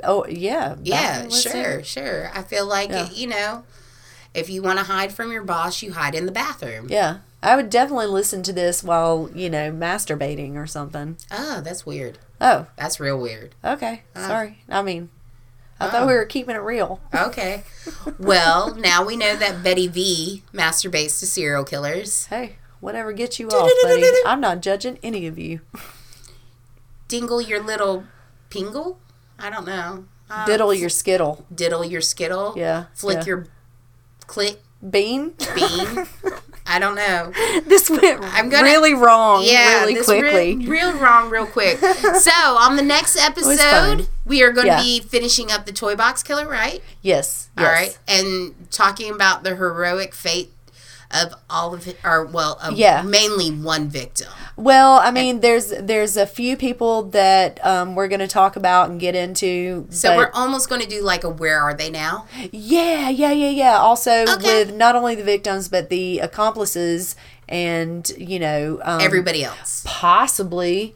[0.04, 0.76] Oh yeah.
[0.82, 1.62] Yeah, listening.
[1.64, 2.30] sure, sure.
[2.34, 3.08] I feel like Yeah.
[3.10, 3.64] you know,
[4.34, 6.86] if you want to hide from your boss, you hide in the bathroom.
[6.88, 7.18] Yeah.
[7.42, 11.16] I would definitely listen to this while you know masturbating or something.
[11.30, 12.18] Oh, that's weird.
[12.40, 13.54] Oh, That's real weird.
[13.64, 14.02] okay.
[14.14, 14.26] Uh.
[14.26, 14.58] Sorry.
[14.68, 15.10] I mean,
[15.78, 17.00] I thought we were keeping it real.
[17.14, 17.64] Okay.
[18.18, 22.26] well, now we know that Betty V masturbates to serial killers.
[22.26, 24.04] Hey, whatever gets you off, buddy.
[24.26, 25.60] I'm not judging any of you.
[27.08, 28.04] Dingle your little
[28.50, 28.98] pingle.
[29.38, 30.04] I don't know.
[30.28, 31.44] Uh, Diddle your skittle.
[31.52, 32.54] diddle your skittle.
[32.56, 33.24] Yeah, Flick yeah.
[33.24, 33.46] your
[34.30, 35.34] click Bean.
[35.54, 36.06] bean.
[36.66, 37.32] I don't know.
[37.66, 40.56] this went I'm gonna- really wrong Yeah, really this quickly.
[40.56, 41.78] Real, real wrong, real quick.
[42.14, 44.80] so on the next episode, we are going to Yeah.
[44.80, 46.80] be finishing up the toy box killer, right?
[47.02, 47.66] yes, yes.
[47.66, 50.52] All right, and talking about the heroic fate
[51.10, 53.02] of all of it, or well, of Yeah.
[53.02, 54.28] mainly one victim.
[54.56, 58.90] Well, I mean, there's there's a few people that um, we're going to talk about
[58.90, 59.86] and get into.
[59.90, 62.26] So we're almost going to do like a where are they now?
[62.52, 63.76] Yeah, yeah, yeah, yeah.
[63.78, 64.64] Also Okay.
[64.64, 67.16] with not only the victims but the accomplices
[67.48, 69.82] and you know um, Everybody else.
[69.86, 70.94] possibly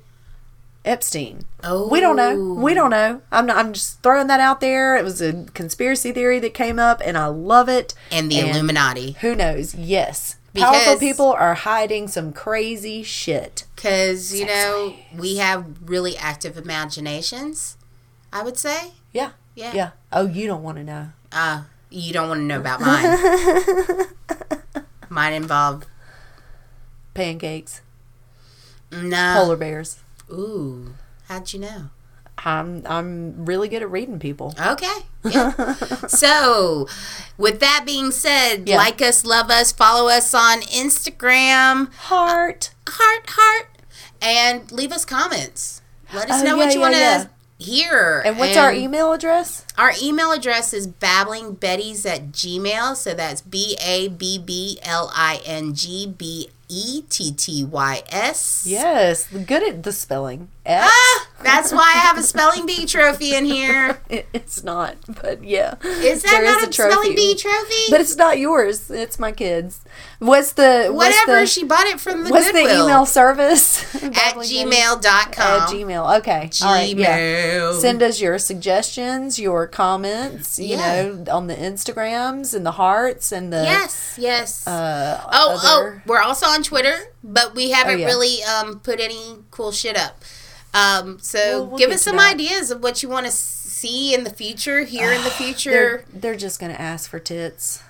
[0.84, 1.44] Epstein.
[1.62, 2.54] Oh, We don't know.
[2.54, 3.22] We don't know.
[3.32, 4.96] I'm not, I'm just throwing that out there.
[4.96, 7.94] It was a conspiracy theory that came up, and I love it.
[8.12, 9.74] And the And Illuminati, Who knows?
[9.74, 13.64] Yes, powerful people are hiding some crazy shit.
[13.76, 17.76] because you know we have really active imaginations.
[18.32, 18.92] I would say.
[19.12, 19.72] Yeah, Yeah.
[19.74, 19.90] yeah.
[20.12, 21.08] Oh, you don't want to know.
[21.32, 24.06] Uh, you don't want to know about mine.
[25.08, 25.86] mine involved
[27.14, 27.80] Pancakes,
[28.90, 29.34] no.
[29.36, 30.00] polar bears.
[30.34, 30.94] Ooh,
[31.28, 31.90] how'd you know?
[32.38, 34.54] I'm I'm really good at reading people.
[34.60, 34.86] Okay.
[35.24, 35.52] Yeah.
[36.06, 36.86] so,
[37.38, 38.76] with that being said, Yeah.
[38.76, 42.74] like us, love us, follow us on Instagram, Heart.
[42.86, 43.68] heart, heart,
[44.20, 45.80] and leave us comments.
[46.12, 48.20] Let us Oh, know yeah, what you want to hear.
[48.26, 49.64] And what's our email address?
[49.78, 52.96] Our email address is babblingbetties at gmail.
[52.96, 58.02] So that's B A B B L I N G B E T T Y
[58.10, 58.64] S.
[58.66, 60.48] Yes, good at the spelling.
[60.66, 60.88] F.
[60.90, 64.00] Ah, that's why I have a spelling bee trophy in here.
[64.08, 65.74] It- it's not, but yeah.
[65.84, 67.90] Is that There not a, spelling bee trophy?
[67.90, 68.90] But it's not yours.
[68.90, 69.80] It's my kids.
[70.20, 72.78] What's the what's Whatever, the, she bought it from the what's Goodwill.
[72.78, 73.94] the email service?
[74.02, 75.02] at gmail.com.
[75.62, 76.18] At Gmail.
[76.20, 76.50] Okay.
[76.62, 76.96] All right.
[76.96, 77.18] Yeah.
[77.18, 77.80] Gmail.
[77.80, 80.58] Send us your suggestions, your comments.
[80.58, 81.02] You Yeah.
[81.12, 84.66] know, on the Instagrams and the hearts and the Yes, yes.
[84.66, 88.06] Uh, oh, other- oh, we're also on Twitter, but we haven't Oh, yeah.
[88.06, 90.22] really um, put any cool shit up.
[90.74, 92.34] Um, so We'll- we'll give us some that.
[92.34, 96.04] ideas of what you want to see in the future, here in the They're future.
[96.12, 97.80] they're just gonna ask for tits.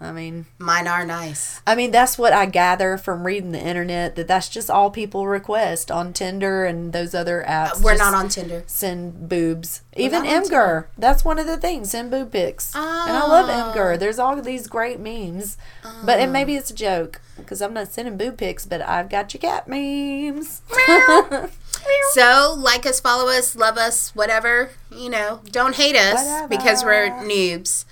[0.00, 1.62] I mean, Mine are nice.
[1.66, 5.26] I mean that's what I gather from reading the internet that that's just all people
[5.26, 7.80] request on Tinder and those other apps.
[7.80, 8.64] We're Just not on Tinder.
[8.66, 9.80] Send boobs.
[9.96, 10.84] Even not on Imgur.
[10.98, 11.92] That's one of the things.
[11.92, 12.74] Send boob pics.
[12.74, 13.72] And I love Oh.
[13.72, 13.98] Imgur.
[13.98, 15.56] There's all these great memes.
[16.04, 19.32] But and maybe it's a joke because I'm not sending boob pics, but I've got
[19.32, 20.60] your cat memes.
[22.12, 24.70] So, like us, follow us, love us, whatever.
[24.90, 26.48] You know, don't hate us Whatever.
[26.48, 27.84] because we're noobs.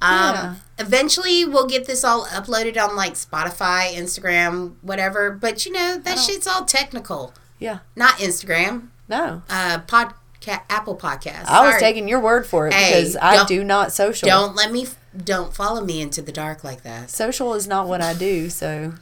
[0.00, 0.54] Um, Yeah.
[0.78, 5.30] Eventually, we'll get this all uploaded on like Spotify, Instagram, whatever.
[5.30, 7.32] But you know, that shit's all technical.
[7.58, 7.78] Yeah.
[7.96, 9.42] Not Instagram, No.
[9.48, 11.46] uh, podcast, Apple Podcast.
[11.46, 14.28] I was taking your word for it Hey, because I do not social.
[14.28, 14.82] Don't let me.
[14.84, 17.08] f- Don't follow me into the dark like that.
[17.10, 18.92] Social is not what I do, so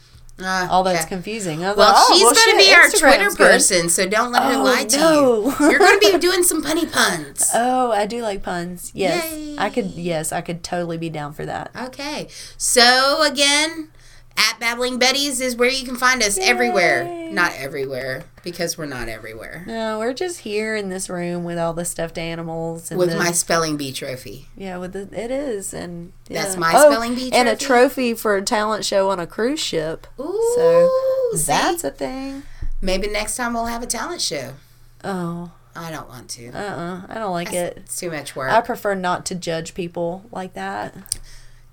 [0.43, 1.09] Uh, all that's yeah.
[1.09, 1.61] confusing.
[1.61, 3.37] Well, like, oh, she's well, going to be our Instagram's Twitter good.
[3.53, 5.45] person, so don't let her Oh, lie to no.
[5.45, 5.55] you.
[5.71, 7.51] You're going to be doing some punny puns.
[7.55, 8.91] Oh, I do like puns.
[8.95, 9.57] Yes, Yay.
[9.59, 9.93] I could.
[9.93, 11.71] Yes, I could totally be down for that.
[11.77, 12.27] Okay.
[12.57, 13.91] So again,
[14.37, 17.05] at Babbling Betties is where you can find us everywhere.
[17.31, 19.65] Not everywhere because we're not everywhere.
[19.67, 23.17] No, we're just here in this room with all the stuffed animals and With the,
[23.17, 24.49] my spelling bee trophy.
[24.57, 28.11] yeah, with the it is and That's my Oh, spelling bee and a trophy?
[28.11, 30.07] trophy for a talent show on a cruise ship.
[30.21, 30.91] Ooh, So
[31.37, 31.47] see?
[31.47, 32.43] that's a thing.
[32.83, 34.55] maybe next time we'll have a talent show.
[35.03, 36.49] Oh, I don't want to.
[36.51, 37.79] uh, uh I don't like it.
[37.79, 38.51] It's too much work.
[38.53, 40.95] I prefer not to judge people like that.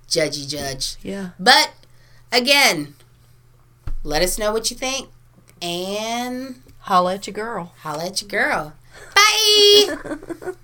[0.08, 0.96] Judgy judge.
[1.02, 1.30] Yeah.
[1.38, 1.72] But
[2.32, 2.94] again,
[4.02, 5.08] let us know what you think
[5.60, 7.72] and Holla at your girl.
[7.78, 8.72] holla at your girl.
[9.14, 10.52] Bye.